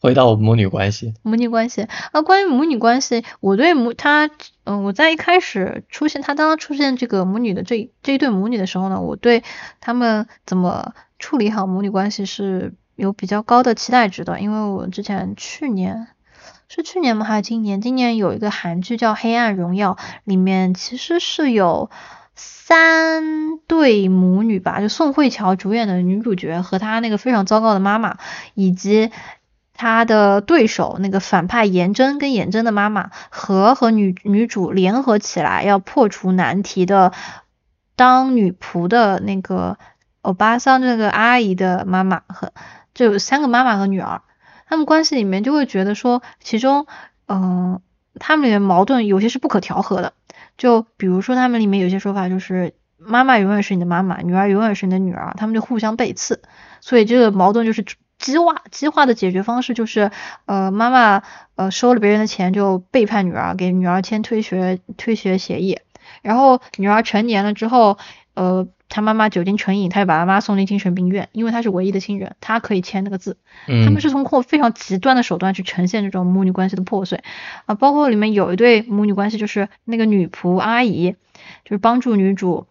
[0.03, 4.29] 回到母女关系，母女关系啊，关于母女关系，我对母他，
[4.65, 9.43] 嗯、我在一开始出现他当他出现这个母女的这这一对母女的时候呢，我对
[9.79, 16.07] 他们怎么处理好母女关系是有比较高的期待值的，因为我之前去年
[16.67, 17.25] 是去年吗？
[17.25, 17.79] 还是今年？
[17.79, 19.95] 今年有一个韩剧叫《黑暗荣耀》，
[20.25, 21.89] 里面其实是有。
[22.35, 28.17] 三对母女吧，就宋慧乔主演的女主角和她那个非常糟糕的妈妈，
[28.55, 29.11] 以及
[29.73, 37.11] 他的对手那个反派颜真跟颜真的妈妈和和女女主联合起来要破除难题的
[37.95, 39.77] 当女仆的那个
[40.21, 42.53] 欧巴桑这个阿姨的妈妈和
[42.93, 44.21] 就有三个妈妈和女儿，
[44.67, 46.85] 他们关系里面就会觉得说其中
[47.25, 47.81] 嗯、
[48.19, 50.13] 他们里面矛盾有些是不可调和的，
[50.57, 56.41] 就比如说他们里面有些说法就是妈妈永远是你的妈妈，女儿永远是你的女儿，他们就互相背刺，
[56.79, 57.83] 所以这个矛盾就是
[58.23, 60.09] 激化，激化的解决方式就是，
[60.45, 61.23] 呃，妈妈
[61.55, 65.79] 呃收了别人的钱就背叛女儿，给女儿签退学退学协议，
[66.21, 67.97] 然后女儿成年了之后，
[68.33, 73.35] 呃，她妈妈酒精成瘾，她就把她妈送进精神病院，因为她是唯一的亲人，她可以签那个字。
[73.67, 77.21] 他嗯们是通过非常极端的手段去呈现这种母女关系的破碎
[77.65, 81.11] 啊，包括里面有一对母女关系，就是那个女仆阿姨，
[81.65, 82.67] 就是帮助女主。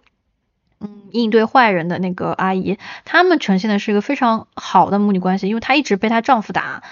[0.82, 6.82] 嗯，应对坏人的那个阿姨，他们呈现的是一个非常好的母女关系，因为她一直被她丈夫打，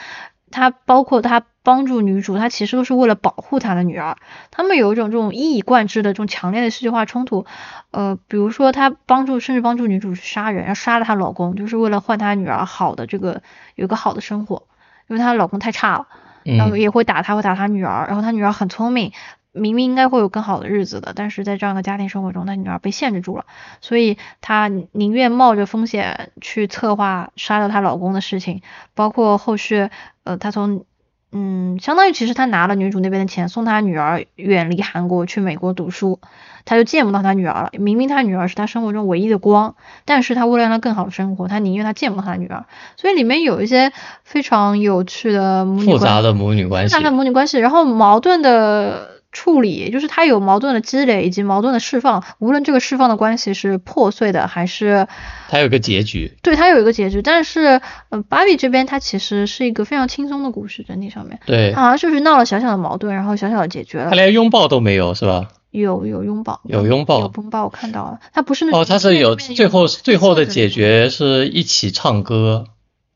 [0.50, 4.16] 她包括她帮助女主，她其实都是为了保护她的女儿。
[4.50, 7.44] 他们有一种这种一以贯之的这种强烈的戏剧化冲突，
[7.90, 13.42] 呃，比如说她帮助，甚至帮助女主去杀人，要杀了她老公，就是为了换她女儿好的这个
[13.74, 14.66] 有一个好的生活，
[15.08, 16.06] 因为她老公太差了，
[16.44, 19.12] 然后嗯也会打她，会打她女儿，然后她女儿很聪明，
[19.52, 23.44] 明明应该会有更好的日子的，但是在这样的家庭生活中，她女儿被限制住了，
[23.80, 28.62] 所以她宁愿冒着风险去策划杀掉她老公的事情，
[28.94, 29.90] 包括后续，
[30.24, 30.84] 呃，她从
[31.32, 36.18] 嗯，相当于其实她拿了女主那边的钱，送她女儿远离韩国去美国读书，
[36.64, 37.70] 她就见不到她女儿了。
[37.72, 42.66] 明明她女儿是她生活中唯一的光，但是她为了让她更好的生活，她宁愿她见不到她女儿。
[42.96, 43.92] 所以里面有一些
[44.24, 55.06] 非常有趣的母女关复杂的母女关系复杂，的母女关系，然后矛盾的处理，就是他有矛盾的积累以及矛盾的释放，无论这个释放的关系是破碎的还是
[55.48, 56.36] 它有一个结局。
[56.42, 65.48] 对它有一个结局，但是呃，芭比这边它其实是一个非常轻松的故事，整体上面，对它，好像就是闹了小小的矛盾，然后小小的解决了他，连拥抱都没有是吧？
[65.70, 72.64] 有有拥抱，有拥抱有拥抱，我看到了，他不是那种哦，他是有最后最后的解决是一起唱歌，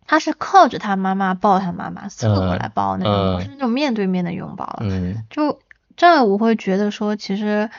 [0.07, 4.77] 他是靠着他妈妈抱他妈妈侧过嗯来抱那种，是那种面对面的拥抱了。
[4.83, 5.59] 嗯就
[5.97, 7.71] 这样，我会觉得说，其实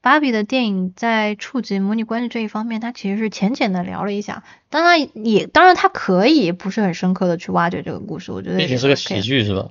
[0.00, 4.42] 芭比的电影在触及母女关系这一方面，它其实是浅浅的聊了一下。
[4.70, 9.20] 当然也，当然它可以不是很深刻的去挖掘这个故事，我觉得毕竟是个喜。
[9.20, 9.68] 剧是吧？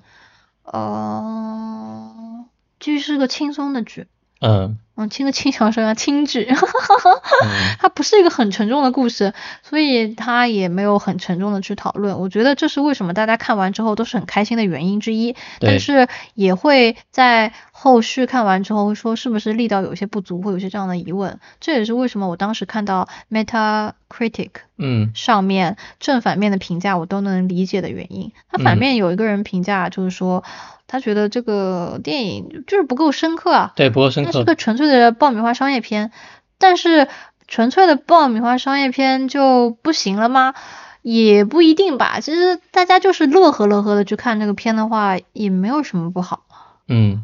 [0.64, 2.46] 呃，
[2.80, 4.08] 剧是个轻松的剧，
[4.42, 6.46] 嗯嗯，听个轻小声啊，轻剧。
[6.50, 6.56] 嗯
[7.80, 9.34] 它不是一个很沉重的故事，
[9.64, 12.20] 所以它也没有很沉重的去讨论。
[12.20, 21.40] 我觉得这是为什么大家看完之后都是很开心的原因之一，对但是也会在后续看完之后会说是不是力道有些不足，会有些这样的疑问。
[21.60, 28.32] 这也是为什么我当时看到 Metacritic 嗯上面正反面的评价我都能理解的原因。
[28.52, 30.44] 它反嗯面有一个人评价就是说，
[30.92, 34.32] 他觉得这个电影就是不够深刻啊，对，不够深刻。
[34.34, 36.12] 它是个纯粹的爆米花商业片，
[36.58, 37.08] 但是
[37.48, 40.54] 纯粹的爆米花商业片就不行了吗？
[41.02, 42.20] 也不一定吧。
[42.20, 46.44] 其实大家就是乐呵乐呵的去看这个片的话，也没有什么不好。
[46.90, 47.24] 嗯，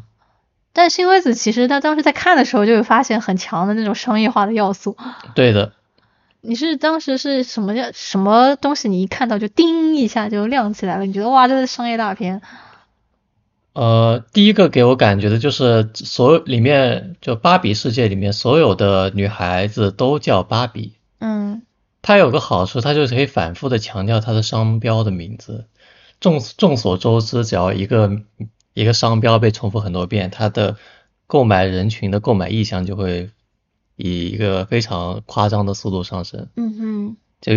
[0.72, 4.96] 但新微子其实他当时在看的时候就会发现很强的那种商业化的要素。
[5.34, 5.74] 对的。
[6.40, 8.88] 你是当时是什么叫什么东西？
[8.88, 12.40] 你一看到就叮一下就亮起来了，你觉得哇，这是商业大片。
[13.78, 20.94] 呃，第一个给我感觉的就是所有里面就芭比世界里面所有的女孩子都叫芭比。
[21.20, 21.62] 嗯。
[22.02, 25.66] 它有个好处，它就是可以反复的强调它的商标的名字。
[26.18, 28.10] 众众所周知，只要一个
[28.74, 30.76] 一个商标被重复很多遍，它的
[31.28, 33.30] 购买人群的购买意向就会
[33.94, 36.48] 以一个非常夸张的速度上升。
[36.56, 37.16] 嗯哼。
[37.40, 37.52] 就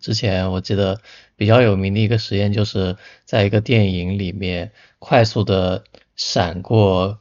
[0.00, 1.00] 之前我记得
[1.36, 5.82] 比较有名的一个实验，就是在一个电影里面快速的
[6.14, 7.18] 闪过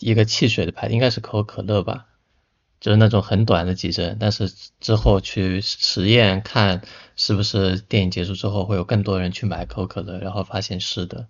[0.00, 2.06] 一个汽水的牌，应该是可口可乐吧，
[2.80, 6.82] 就是那种很短的几帧，但是之后去实验看
[7.14, 11.28] 是不是电影结束之后会有更多人去买可口可乐，然后发现是的，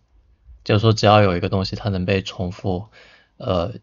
[0.65, 2.89] 就是说只要有一个东西它能被重复，
[3.37, 3.75] 呃。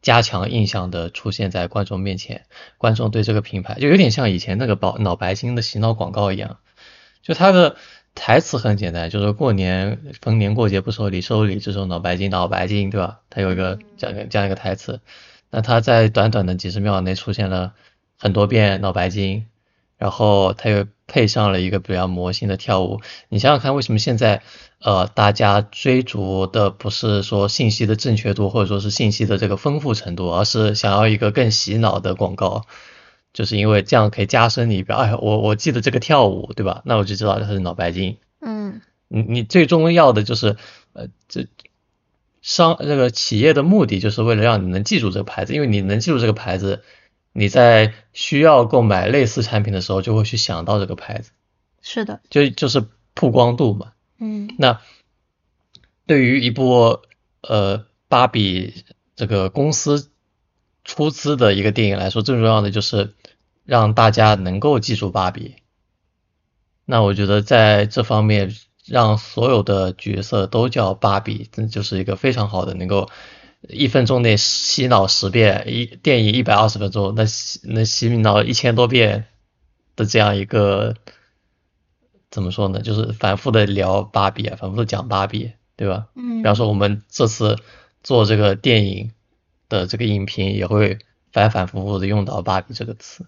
[0.00, 2.46] 加强印象的出现在观众面前，
[2.78, 6.60] 观众对这个品牌就有点像以前那个宝脑白金的洗脑广告一样，
[7.20, 7.76] 就它的
[8.18, 13.20] 台词很简单，就是过年逢年过节不收礼，收礼只收脑白金，脑白金，对吧？
[13.30, 15.00] 它有一个这样这样一个台词，
[15.50, 17.72] 那它在短短的几十秒内出现了
[18.18, 19.46] 很多遍脑白金，
[19.96, 24.42] 然后它又配上了一个比较魔性的跳舞，你想想看，为什么现在？
[24.80, 32.64] 呃，大家追逐的不是说信息的正确度，或者说是信息的这个丰富程度，而是想要一个更洗脑的广告，
[33.32, 36.82] 就是因为这样可以加深你，哎，我我记得这个跳舞，对吧？
[36.84, 38.18] 那我就知道它是脑白金。
[38.40, 38.80] 嗯。
[39.10, 40.56] 你你最重要的就是，
[40.92, 41.46] 呃，这
[42.42, 46.82] 商这个企业的目的就是为了让你能记住这个牌子，因为你能记住这个牌子，
[47.32, 51.30] 你在需要购买类似产品的时候就会去想到这个牌子。
[51.80, 52.20] 是的。
[52.28, 52.84] 就就是
[53.14, 53.92] 曝光度嘛。
[54.18, 54.78] 嗯，那
[56.06, 57.00] 对于一部
[57.40, 58.84] 呃芭比
[59.16, 60.10] 这个公司
[60.84, 63.14] 出资的一个电影来说，最重要的就是
[63.68, 65.56] 让大家能够记住芭比。
[66.86, 73.10] 那我觉得在这方面，让所有的角色都叫芭比，这就是一个非常好的，能够
[73.68, 79.26] 一分钟内洗脑十遍，一电影一百二十分钟，那洗那洗脑一千多遍
[79.96, 80.94] 的这样一个。
[82.30, 82.80] 怎么说呢？
[82.80, 86.08] 就是反复的聊芭比啊，反复的讲芭比，对吧？
[86.14, 86.38] 嗯。
[86.38, 87.58] 比方说我们这次
[88.02, 89.12] 做这个电影
[89.68, 90.98] 的这个影评，也会
[91.32, 93.26] 反反复复的用到芭比这个词。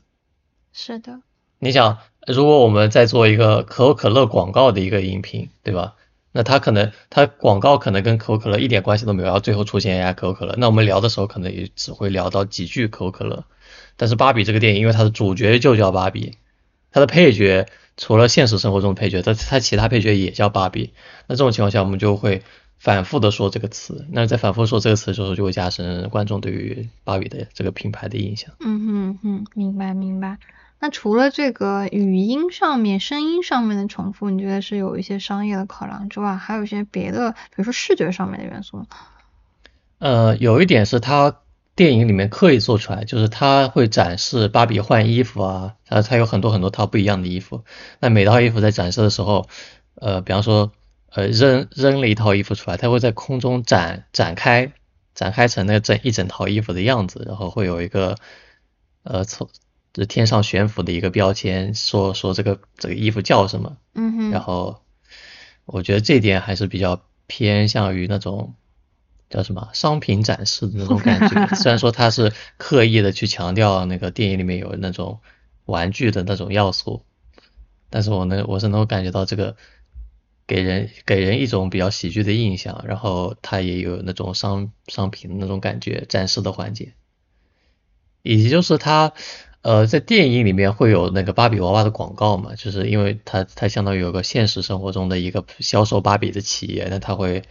[0.73, 1.21] 是的。
[1.59, 5.95] 你想，如果我们在做一个可口可乐广告的一个音频，对吧？
[6.33, 13.45] 那它可能它广告可能跟可口可乐一点关系都没有，然后最后出现一下可口可乐，那我们聊的时候可能也只会聊到几句可口可乐。
[13.97, 16.37] 但是芭比这个电影，因为它的主角就叫芭比，
[16.91, 17.67] 它的配角。
[17.97, 20.95] 除了现实生活中的配角，它它其他配角也叫芭比。
[21.27, 22.43] 那这种情况下，我们就会
[22.79, 24.07] 反复的说这个词。
[24.11, 28.55] 那在反复说这个词的时候，就会加深观众对于芭比的这个品牌的印象。
[28.61, 30.39] 嗯哼哼，明白明白。
[30.81, 38.86] 那除了这个语音上面、声音上面的重复，你觉得是有一些商业的考量之外，还有一些别的，比如说视觉上面的元素？
[39.98, 41.36] 呃，有一点是它。
[41.77, 47.65] 电影里面刻意做出来，就是他会展示芭比换衣服啊，他他有很多很多套不一样的衣服。
[48.01, 49.48] 那每套衣服在展示的时候，
[49.94, 50.73] 呃，比方说，
[51.11, 54.73] 呃，扔扔了一套衣服出来，他会在空中展展开，
[55.15, 58.16] 展开成那整一整套衣服的样子，然后会有一个，
[59.05, 59.48] 呃，从
[59.93, 63.77] 这天上悬浮的一个标签，说说这个这个衣服叫什么。
[63.95, 64.31] 嗯哼。
[64.31, 64.83] 然后，
[65.65, 68.55] 我觉得这点还是比较偏向于那种。
[69.33, 71.47] 叫什么商品展示的那种感觉？
[71.55, 75.21] 虽然说他是刻意的去强调那个电影里面有那种
[75.67, 77.05] 玩具的那种要素，
[77.91, 79.55] 但是我能我是能够感觉到这个
[80.49, 86.95] 给人给人一种比较喜剧的印象，然后它也有那种商商品的那种感觉展示的环节，
[88.23, 89.12] 以及就是它
[89.62, 97.43] 呃在电影里面会有那个芭比娃娃的广告嘛，就是因为它它相当于有个现实生活中的一个销售芭比的企业，那它会。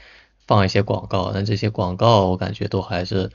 [0.48, 3.30] 放一些广告，那这些广告我感觉都还是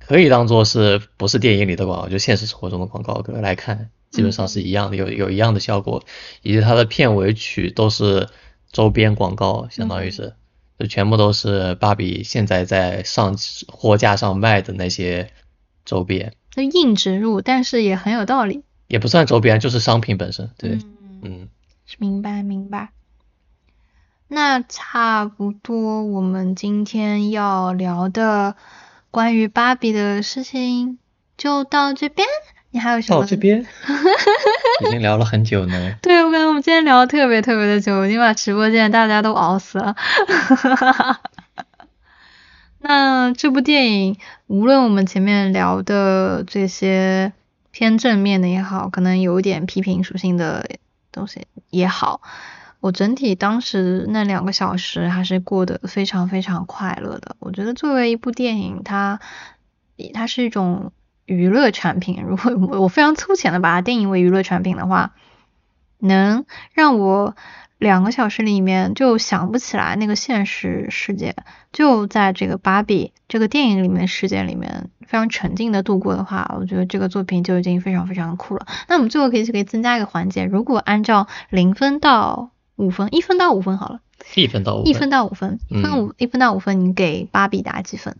[0.00, 6.02] 可以当做是不是电影里的广告，就现实生活中的广告来看，基本上是一样的，有有一样的效果，
[6.42, 8.28] 以及它的片尾曲都是
[8.72, 10.34] 周边广告，相当于是，
[10.76, 13.38] 就全部都是芭比现在在上
[13.68, 15.30] 货架上卖的那些
[15.84, 20.78] 周边，硬植入，但是也很有道理，也不算周边，就是商品本身，对，
[21.22, 21.48] 嗯，
[21.98, 22.90] 明白明白。
[24.28, 28.56] 那差不多，我们今天要聊的
[29.10, 30.98] 关于芭比的事情
[31.36, 32.26] 就到这边。
[32.70, 33.20] 你还有什么？
[33.20, 33.64] 到这边
[34.84, 35.94] 已经聊了很久呢。
[36.02, 39.94] 对，我感觉我们今天聊的特别特别的久，已经把直播间大家都熬死了。
[42.86, 47.32] 那这部电影，无论我们前面聊的这些
[47.70, 50.68] 偏正面的也好，可能有一点批评属性的
[51.10, 52.20] 东西也好，
[52.80, 57.36] 我整体当时那两个小时还是过得非常非常快乐的。
[57.38, 59.18] 我觉得作为一部电影，它
[60.12, 60.92] 它是一种
[61.24, 62.22] 娱乐产品。
[62.22, 65.14] 如果我非常粗浅的把它定义为娱乐产品的话，
[66.00, 66.44] 能
[66.74, 67.34] 让我。
[67.84, 71.36] 两个小时里面就想不起来那个现实世界，
[71.70, 78.66] 就在这个芭比这个电影里面世界里面非常沉浸的度过的话，我觉得这个作品就已经非常非常酷了。
[78.88, 84.00] 那我们最后可以可以增加一个环节，如果按照零分到五分，一分到五分好了，
[84.34, 88.16] 一分到五，一分到五分，分五一分到五分，你给芭比打几分？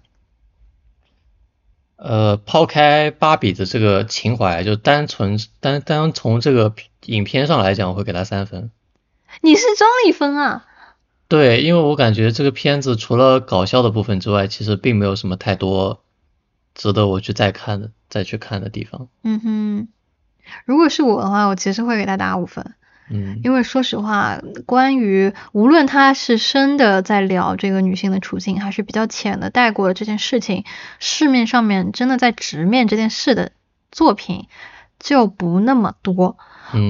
[1.96, 6.74] 呃，抛开芭比的这个情怀，就单纯单单从这个
[7.06, 8.70] 影片上来讲，我会给他三分。
[9.40, 10.64] 你是张丽芬啊？
[11.28, 16.04] 对，因为我感觉这个片子除了搞笑的部分之外，其实并没有什么太多
[16.74, 19.08] 值得我去再看的、再去看的地方。
[19.22, 19.88] 嗯哼，
[20.64, 22.74] 如果是我的话，我其实会给他打五分。
[23.10, 30.64] 嗯，因为说实话，关于无论他是深的在聊这个女性的处境，还是比较浅的带过了这件事情，
[31.00, 33.52] 市面上面真的在直面这件事的
[33.90, 34.46] 作品
[34.98, 36.38] 就不那么多。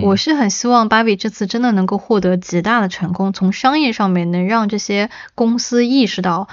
[0.02, 6.48] 我是很希望芭比这次真的能够获得极大的成功，从商业上面能让这些公司意识到，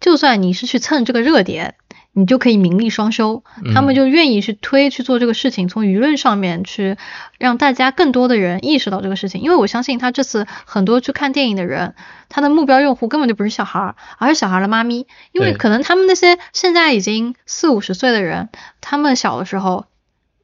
[0.00, 1.74] 就算你是去蹭这个热点，
[2.12, 3.42] 你就可以名利双收，
[3.74, 6.96] 他们就愿意去推去做这个事情，从舆论上面去
[7.38, 9.40] 让大家更多的人意识到这个事情。
[9.40, 11.94] 因为我相信他这次很多去看电影的人，
[12.28, 18.50] 他的目标用户根本就不是小孩儿，而是小孩的妈咪，因为可能他们那些现在已经四五十岁的人，
[18.80, 19.86] 他们小的时候。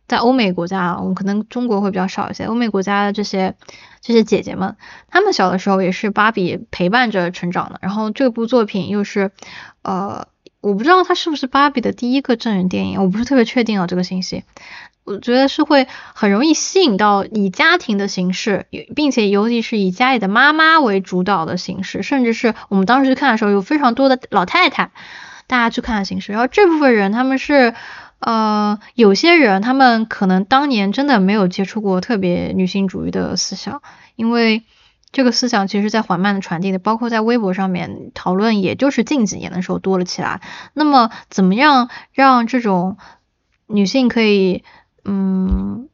[0.09, 2.45] 在欧美国家啊，我们可能中国会比较少一些。
[2.45, 3.55] 欧美国家的这些
[4.03, 4.77] 这些姐姐们，
[5.09, 7.79] 她们小的时候也是芭比陪伴着成长的。
[7.81, 9.31] 然后这部作品又是，
[9.83, 10.27] 呃，
[10.61, 14.45] 我不知道它是不是芭比的第一个真人电影，我不是特别确定啊这个信息。
[15.05, 24.91] 我觉得是会很容易吸引到以家庭的形式，并且尤其是以家里的妈妈为主导的形式，甚至是我们当时去看的时候有非常多的老太太，
[25.47, 26.33] 大家去看的形式。
[26.33, 27.74] 然后这部分人他们是。
[28.23, 33.82] 呃，有些人他们可能当年真的没有接触过特别女性主义的思想，
[34.15, 34.62] 因为
[35.11, 40.40] 这个思想其实在缓慢的传递的，包括在微博上面讨论，也就是近几年的时候多了起来。
[40.73, 42.97] 那么，怎么样让这种
[43.66, 44.62] 女性可以，
[45.05, 45.89] 嗯，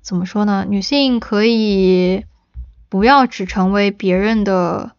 [0.00, 0.66] 怎么说呢？
[0.68, 2.24] 女性可以
[2.88, 4.96] 不要只成为别人的。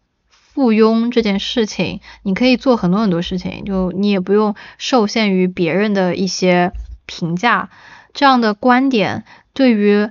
[0.54, 6.70] 附庸这件事情，你可以做很多很多事情，就你也不用受限于别人的一些
[7.06, 7.70] 评价。
[8.12, 10.08] 这样的观点对于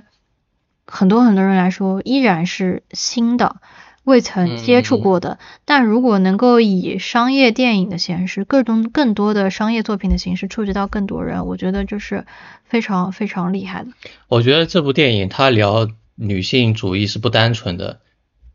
[0.86, 3.56] 很多很多人来说依然是新的，
[4.04, 5.38] 未曾接触过的。
[5.64, 12.26] 但如果能够以商业电影的形式，各种更多的商业作品的形式触及到更多人，我觉得就是
[12.64, 13.88] 非常非常厉害的。
[14.28, 18.00] 我觉得这部电影它聊女性主义是不单纯的。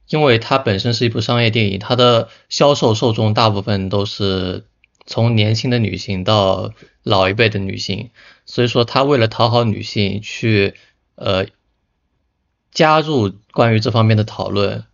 [0.09, 4.65] 因为它本身是一部商业电影，它的销售受众大部分都是
[5.05, 6.73] 从年轻的女性到
[7.03, 8.09] 老一辈的女性，
[8.45, 10.73] 所以说它为了讨好女性去
[11.15, 11.45] 呃
[12.71, 14.85] 加入关于这方面的讨论，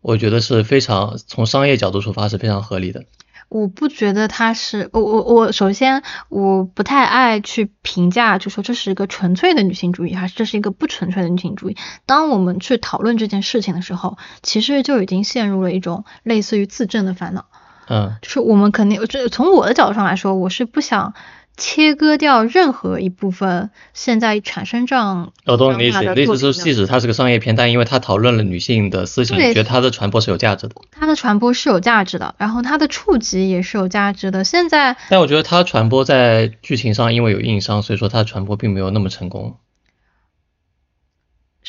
[0.00, 3.04] 我觉得是非常从商业角度出发是非常合理的。
[3.50, 11.76] 我不觉得他是我我我首先我不太爱去评价，就说这是一个纯粹的女性主义，还是这是一个不纯粹的女性主义。
[12.06, 17.46] 当我们去讨论这件事情的时候，其实就已经陷入了一种类似于自证的烦恼。
[17.88, 21.12] 嗯，就是我们肯定，这从我的角度上来说，我是不想。
[21.60, 25.32] 切割掉任何一部分，现在产生这样。
[25.44, 30.74] 我懂你意思，意思是即使它是个商业片，但因为它讨论了女性的思想，觉得它的传播是有价值的。
[30.90, 34.42] 它的传播是有价值的，然后它的触及也是有价值的。
[34.42, 39.56] 现在，但我觉得它传播在剧情上，因为有硬伤，所以说它的传播并没有那么成功。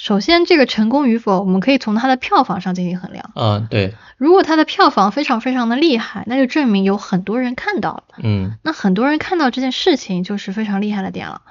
[0.02, 3.30] 首先，这个成功与否，我们可以从它的票房上进行衡量。
[3.36, 3.94] 嗯，对。
[4.18, 8.04] 如果它的票房非常非常的厉害，那就证明有很多人看到了。
[8.24, 8.58] 嗯。
[8.64, 11.44] 那很多人看到这件事情，就是非常厉害的点了。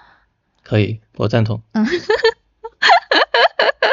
[0.64, 1.62] 可以，我赞同。
[1.74, 1.86] 嗯。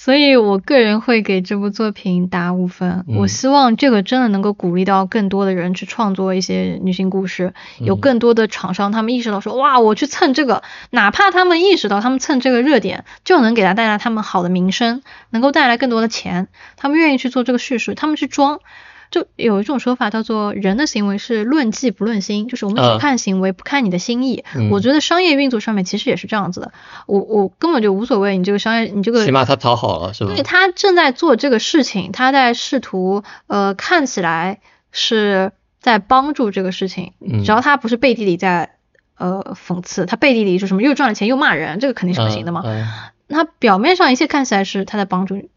[0.00, 3.04] 所以我个人会给这部作品打五分。
[3.08, 16.46] 我希望这个真的能够鼓励到更多的人去创作一些女性故事，有更多的厂商他们意识到说，哇，我去蹭这个，哪怕他们意识到他们蹭这个热点就能给他带来他们好的名声，能够带来更多的钱，
[16.76, 18.60] 他们愿意去做这个叙事，他们去装，
[19.10, 24.44] 就有一种说法叫做人的行为是论迹不论心，就是我们只嗯看行为不看你的心意。
[24.54, 26.72] 嗯我觉得商业运作上面其实也是这样子的，
[27.06, 30.42] 我我根本就无所谓你这个商业你这个起码他讨好了是吧对？
[30.42, 34.60] 他正在做这个事情，他在试图呃看起来
[34.92, 38.76] 是在帮助这个事情，嗯只要他不是背地里在
[39.16, 42.62] 呃讽刺，他背地里说什么又赚了钱又骂人，这个肯定是不行的嘛。
[42.64, 42.88] 嗯嗯
[43.30, 45.50] 他表面上一切看起来是他在帮助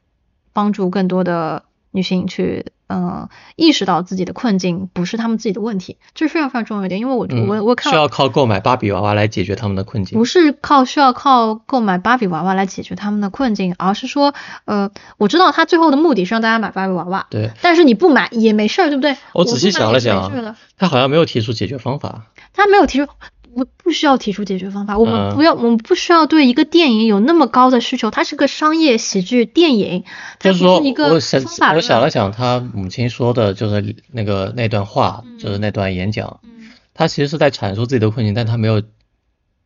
[0.51, 10.25] 帮助更多的女性去嗯、呃意识到自己的困境不是他们自己的问题，这是非常非常重要一点，因为我、嗯我我看需要靠购买芭比娃娃来解决他们的困境不。
[10.25, 14.33] 是靠需要靠购买芭比娃娃来解决他们的困境，而是说，
[14.65, 19.15] 呃，我知道他最后的目的是让大家买芭比娃娃，对但是你不买也没事儿，对不对？
[19.33, 22.23] 我仔细想了想他好像没有提出解决方法。
[22.53, 23.07] 他没有提出，
[23.55, 30.03] 我不需要提出解决方法，我们嗯不要，我们不需要对一个电影有那么高的需求，它是个商业喜剧电影，
[30.39, 38.81] 它不是，一个我想方法论我想了想，他母亲说的就是那个那段话，嗯就是那段演讲，嗯他其实是在阐述自己的困境，但他没有，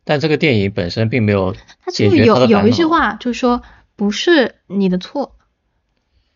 [0.04, 2.72] 但这个电影本身并没有他就解决他有有一。
[2.72, 3.62] 句话就是说
[3.96, 5.36] 不是你的错，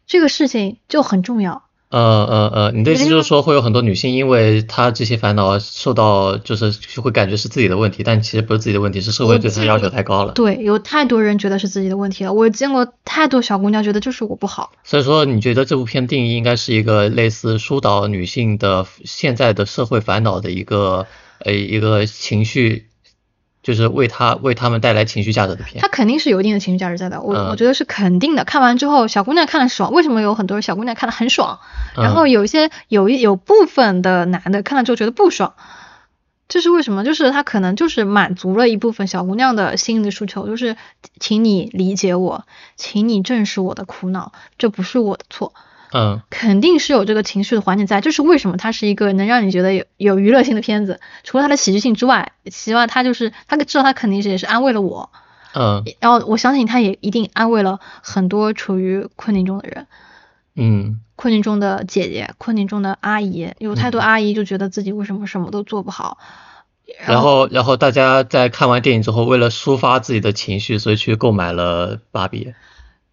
[0.06, 1.69] 这个事情就很重要。
[1.90, 6.72] 呃呃呃，你的意思就是说会有很多女性因为她这些烦恼受到，就是
[7.02, 10.34] 会感觉是自己的问题，但其实不是自己的问题，是社会对她要求太高了。
[10.34, 12.32] 对，有太多人觉得是自己的问题了。
[12.32, 14.72] 我见过太多小姑娘觉得就是我不好。
[14.84, 21.08] 所以说，你觉得这部片定义应该是一个类似疏导女性的现在的社会烦恼的一个
[21.40, 22.89] 呃一个情绪，
[23.70, 25.88] 就是为他为他们带来情绪价值的片他。
[25.88, 28.44] 肯定是有一定的情绪价值在的，我、嗯我觉得是肯定的。
[28.44, 31.60] 看完之后，小姑娘看了爽，为什么有很多小姑娘看了很爽？
[31.96, 35.54] 然后嗯有一些有一有部分的男的看了之后觉得不爽，
[36.48, 37.04] 这是为什么？
[37.04, 40.78] 就是他可能就是满足了一部分小姑娘的心理诉求，就是
[41.20, 45.54] 请你理解我，请你正视我的苦恼，这不是我的错。
[45.94, 46.22] 嗯。
[46.30, 51.00] 肯定是有这个情绪的环节在，这是为什么它是一个能让你觉得有有娱乐性的片子。
[51.24, 55.10] 除了它的喜剧性之外，希望它就是他知道他肯定是也是安慰了我，
[55.54, 55.84] 嗯。
[56.00, 59.88] 然后我相信他也一定安慰了很多处于困境中的人，
[60.56, 61.02] 嗯。
[61.16, 64.04] 困境中的姐姐，困境中的阿姨，有太多嗯。
[64.04, 66.18] 阿姨就觉得自己为什么什么都做不好，
[67.06, 72.54] 然后然后大家在看完电影之后，为了抒发自己的情绪，所以去购买了芭比。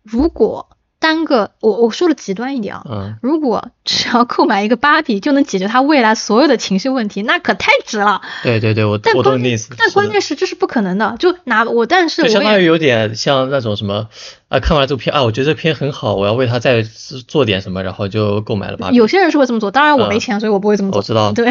[0.04, 0.68] 如果
[1.06, 8.20] 单个我我说的极端一点啊，嗯如果只要购买一个芭比就能解决他未来所有的情绪问题，那可太值了。
[8.42, 9.70] 对对对，我但关我懂你意思。
[9.78, 14.08] 但关键是这是不可能的，就拿我，但是就我相当于有点像那种什么
[14.48, 18.96] 啊，看完这部片啊，我觉得这片很好，我要为他再做点什么，然后就购买了芭比。
[18.96, 20.98] 有些人是会这么做，当然我没嗯钱，所以我不会这么做。
[20.98, 21.48] 我知道对。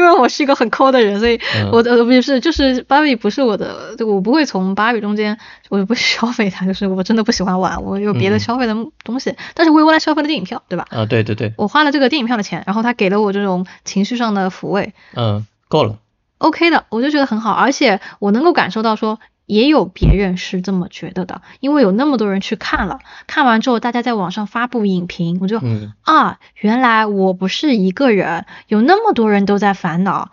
[0.00, 5.36] 因为我是一个很抠的人，所以嗯我的不是就是芭比不是我的，就我不会从芭比中间，
[5.68, 8.74] 我不消费它，就是我真的不喜欢玩，我有别的嗯消费的
[9.04, 10.86] 东西，但是我有为了消费了电影票，对吧？
[10.90, 15.98] 啊，对对对，我花了这个电影票的钱，然后他给了我这种情绪上的抚慰嗯，够了。
[16.38, 19.20] ，OK 的，我就觉得很好，而且我能够感受到说。
[19.50, 30.30] 也有别人是这么觉得的，因为有那么多人去看了，看完之后大家在网上发布影评，我就嗯啊，原来我不是一个人，有那么多人都在烦恼，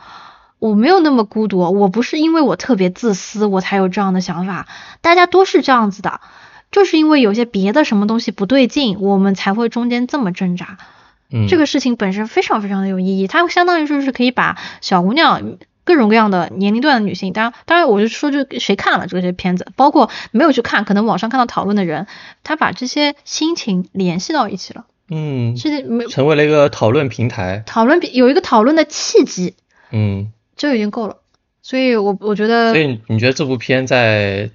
[0.59, 4.67] 我没有那么孤独，我不是因为我特别自私我才有这样的想法，
[5.01, 6.21] 大家都是这样子的，
[6.71, 10.77] 就是因为有些别的什么东西不对劲，我们才会中间这么挣扎。
[11.31, 15.57] 嗯，这个事情本身非常非常的有意义，它相当于说是可以把小姑娘。
[15.87, 22.07] 各种各样的年龄段的女性，当然，当然，我就说，就谁看了这些片子，包括没有去看，可能网上看到讨论的人，
[22.43, 27.63] 他把这些心情联系到一起了，嗯，是没成为了一个讨论平台。
[27.65, 29.55] 讨论有一个讨论的契机，
[29.91, 31.19] 嗯，就已经够了。
[31.61, 34.51] 所以我我觉得所，以你觉得这部片在，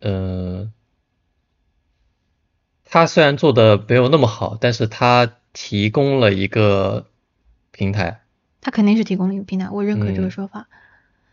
[0.00, 0.70] 呃，
[2.84, 7.06] 它虽然做的没有那么好，但是他提供了一个
[7.72, 8.20] 平台。
[8.66, 10.66] 它肯定是提供了一个平台，我认可这个嗯说法。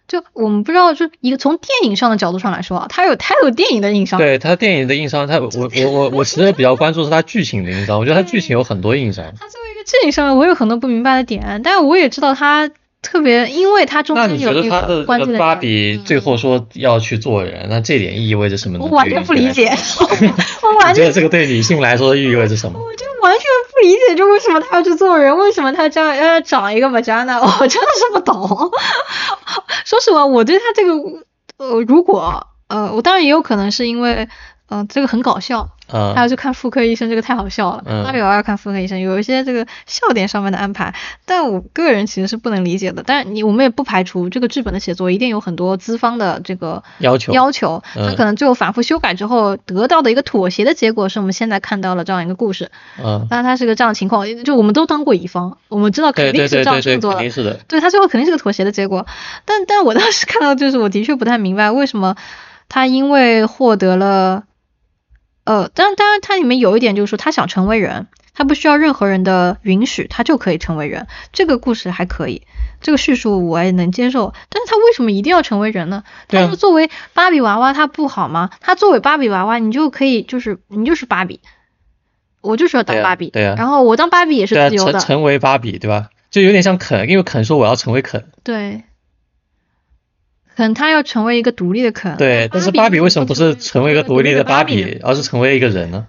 [0.07, 4.19] 就我们不知道，就一个从电影上的角度上来说啊，他有太多电影的硬伤。
[4.19, 9.25] 对他电影的硬伤，他我我我我其实比较关注是他剧情的硬伤，我觉得他剧情有很多硬伤。
[9.39, 12.69] 他作为一个电影上面，我有很多不明白的点，但我也知道他
[13.01, 18.85] 特别，因为他中间有一得它的个关键的芭比最后说要去做人，那这点意味着什么呢？
[18.85, 19.71] 我完全不理解，
[20.61, 22.77] 我完全觉得这个对女性来说意味着什么？
[22.77, 23.41] 我就完全
[23.71, 28.71] 不理解，就为什么他要去做人，为什么他这样要长一个马扎呢我真的是不懂。
[29.85, 30.93] 说实话，我对他这个，
[31.57, 34.27] 呃，如果呃，我当然也有可能是因为，
[34.69, 37.83] 嗯，这个很搞笑，嗯还要去看妇科医生，这个太好笑了。
[37.85, 40.93] 嗯芭比娃娃要看妇科医生，有一些这个笑点上面的安排，
[41.25, 43.03] 但我个人其实是不能理解的。
[43.05, 52.71] 但是你我们也不排除这个剧本的写作一定有很多资方的这个要求要求，他嗯可能最后反复修改之后得到的一个妥协的结果，是我们现在看到了这样一个故事。
[53.03, 57.59] 嗯，但是它是个这样的情况，就我们都当过乙方，我们知道肯定是这样对对对，制作的。
[57.67, 59.05] 对他最后肯定是个妥协的结果，
[59.45, 62.15] 但但我当时看到就是我的确不太明白为什么
[62.69, 64.43] 他因为获得了，
[65.43, 72.43] 呃，当然当然它里面有一点就是说他想成为人，他不需要任何人的允许，他就可以成为人，这个故事还可以，
[72.81, 76.03] 这个叙述我也能接受，但是他为什么一定要成为人呢？
[76.27, 78.49] 他就作为芭比娃娃，他不好吗？
[78.61, 81.41] 他作为芭比娃娃，你就可以就是你就是芭比，
[82.41, 86.09] 我就是要当芭比，对啊然后我当芭比也是自由的，成成为芭比，对吧？
[86.31, 88.83] 就有点像肯，因为肯说我要成为肯，对，
[90.55, 92.15] 可能他要成为一个独立的肯。
[92.17, 94.99] 对，但是芭比为什么不是成为一个独立的芭比？
[95.03, 96.05] 而是成为一个人呢？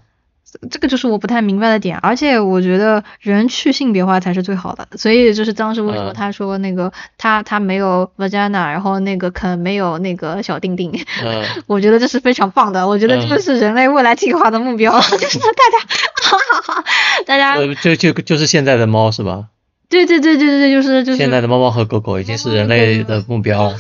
[0.71, 10.93] 这个就是我不太明白的点，而且我觉得人去性别化才是最好的，所以就是当时为什么嗯他说那个、他他没有 vagina，然后那个肯没有那个小丁丁，
[11.25, 16.85] 嗯， 我觉得这是非常棒的，我觉得这嗯个是人类未来进化的目标， 就是大家，
[17.27, 19.47] 大家，呃，就就就是现在的猫是吧？
[19.89, 23.77] 对对对对对，就是就是现在的猫猫和狗狗已经是人类的目标了。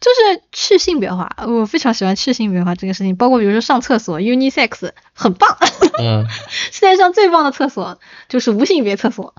[0.00, 5.56] 就是去性别化，我非常喜欢去性别化这个事情，包括比如说上厕所 unisex 很棒，
[5.98, 7.98] 嗯， 世界上最棒的厕所
[8.28, 9.34] 就是无性别厕所。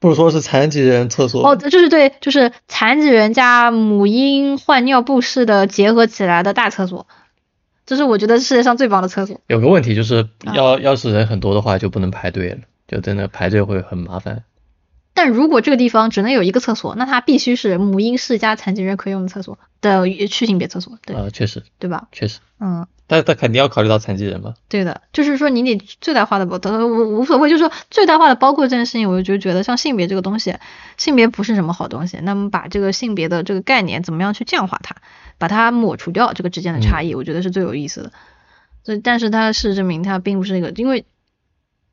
[0.00, 7.08] 不是说是残疾人厕所哦，就是对，就是残疾人加母婴换尿布式的结合起来的大厕所，
[7.84, 9.40] 这是我觉得世界上最棒的厕所。
[9.48, 14.44] 有个问题就是啊要要是人很多的话，就不能排队了，就真的排队会很麻烦。
[15.18, 22.06] 但如果这个地方只能有一个厕所，那它必须是母婴室加残疾人可用的厕所的去性别厕所，对、呃，确实对吧？
[22.12, 24.54] 确实，嗯，但但肯定要考虑到残疾人嘛。
[24.68, 30.54] 对的，就是说你得最大化的包，呃无无所谓，就是说最大化的包括这件事情，我就觉得像性别这个东西，
[30.96, 34.94] 性别不是什么好东西，那么把这个性别的这个概念怎么样去降化它，
[35.36, 38.12] 把它抹除掉这个之间的差异，我觉得是最有意思的。
[38.84, 41.04] 所以，但是它事实证明它并不是一个，因为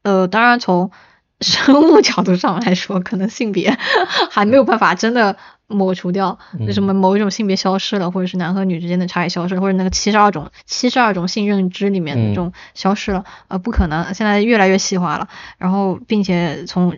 [0.04, 0.92] 呃，当然从
[1.42, 3.78] 生物角度上来说，可能性别
[4.32, 5.36] 还没有办法真的
[5.68, 16.98] 抹除掉，嗯就什么某一种性别消失了，或者是男和女之间的差异消失了，或者那个七十二种七十二种性认知里面这种消失了，呃，不可能，现在越来越细化了，然后并且从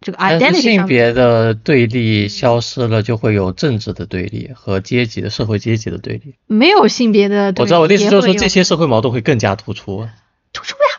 [0.00, 6.36] 这个 identity 性别的对立消失了，就会有政治的对立和阶级的社会阶级的对立。
[6.46, 10.06] 没有性别的，我知道，我的意思就是说，这些社会矛盾会更加突出。
[10.52, 10.93] 突出呀。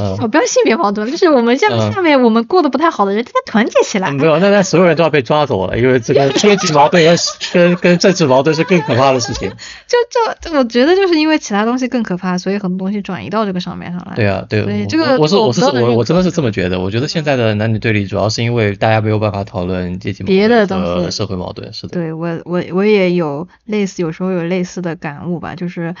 [0.00, 4.10] 嗯我不要性别矛盾，就是我们下嗯下面我们过得不太好的人，大家团结起来。
[4.10, 7.16] 没有，那那所有人都要被抓走了，因为这个 阶级矛盾跟
[7.52, 9.48] 跟跟政治矛盾是更可怕的事情。
[9.86, 14.14] 就就就我觉得就是因为其他东西更可怕，所以很多东西转移到这个上面上来。
[14.16, 16.80] 对啊，对，我对这个我是我我是我我真的是这么觉得。
[16.80, 21.72] 我觉得现在的男女对立主要是因为大家没有办法讨论阶级矛别的盾东西和社会矛盾。
[21.72, 25.94] 是的，对我我我也有类似，有时候有类似的感悟吧，就是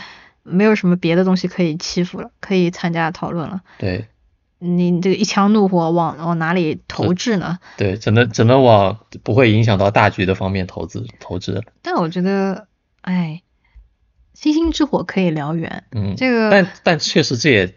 [0.46, 3.60] 没有什么别的东西可以欺负了，可以参加讨论了。
[3.78, 4.06] 对
[4.58, 7.58] 你这个一腔怒火往往哪里投掷呢？
[7.76, 11.62] 对，只能只能往不会影响到大局的方面投资投掷。
[11.82, 12.66] 但我觉得，
[13.02, 13.42] 哎，
[14.32, 15.84] 星星之火可以燎原。
[15.92, 17.74] 嗯，这个但但确实这也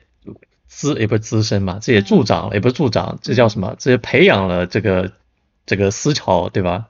[0.67, 3.75] 滋也不是滋生嘛，这也助长了，也不是助长，这叫什么？
[3.77, 5.11] 这也培养了这个
[5.65, 6.87] 这个思潮，对吧？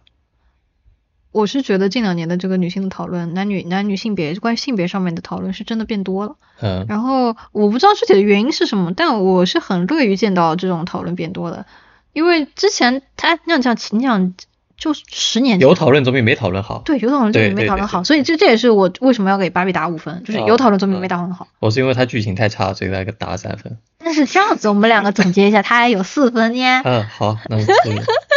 [1.31, 6.35] 我是觉得近两年的这个女性的讨论，男女男女性别关于性别上面的讨论是真的变多了。
[6.61, 11.65] 嗯，然后我不知道具体的原因是什么，但我是很乐于见到这种讨论变多的，
[12.13, 14.33] 因为之前他那样讲，你想
[14.77, 16.81] 就十年有讨论总比没讨论好。
[16.83, 21.47] 对有讨论总比没讨论好，所以这这也是我为什么要给芭比打五分，就是啊有讨论总比嗯没讨论好。
[21.59, 23.77] 我是因为它剧情太差，所以才给打了三分。
[23.99, 26.81] 但是这样子我们两个总结一下，他还有四分呢。
[26.85, 27.93] 嗯，好，那么可以。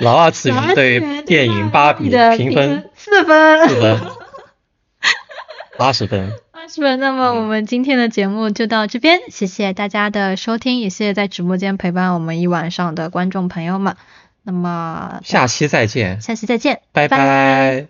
[0.00, 4.00] 老二次元对电影《芭比》的评分四分，四分，
[5.78, 6.32] 八十分。
[6.52, 7.00] 八十分。
[7.00, 13.96] 那么我们今天的节目就到这边，谢谢大家的收听，也谢谢在直播间陪伴我们一晚上的观众朋友们。
[14.42, 17.86] 那么下期再见，下期再见，拜拜拜。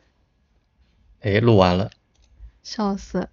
[1.23, 1.91] 哎，录完了。
[2.63, 3.29] 笑死。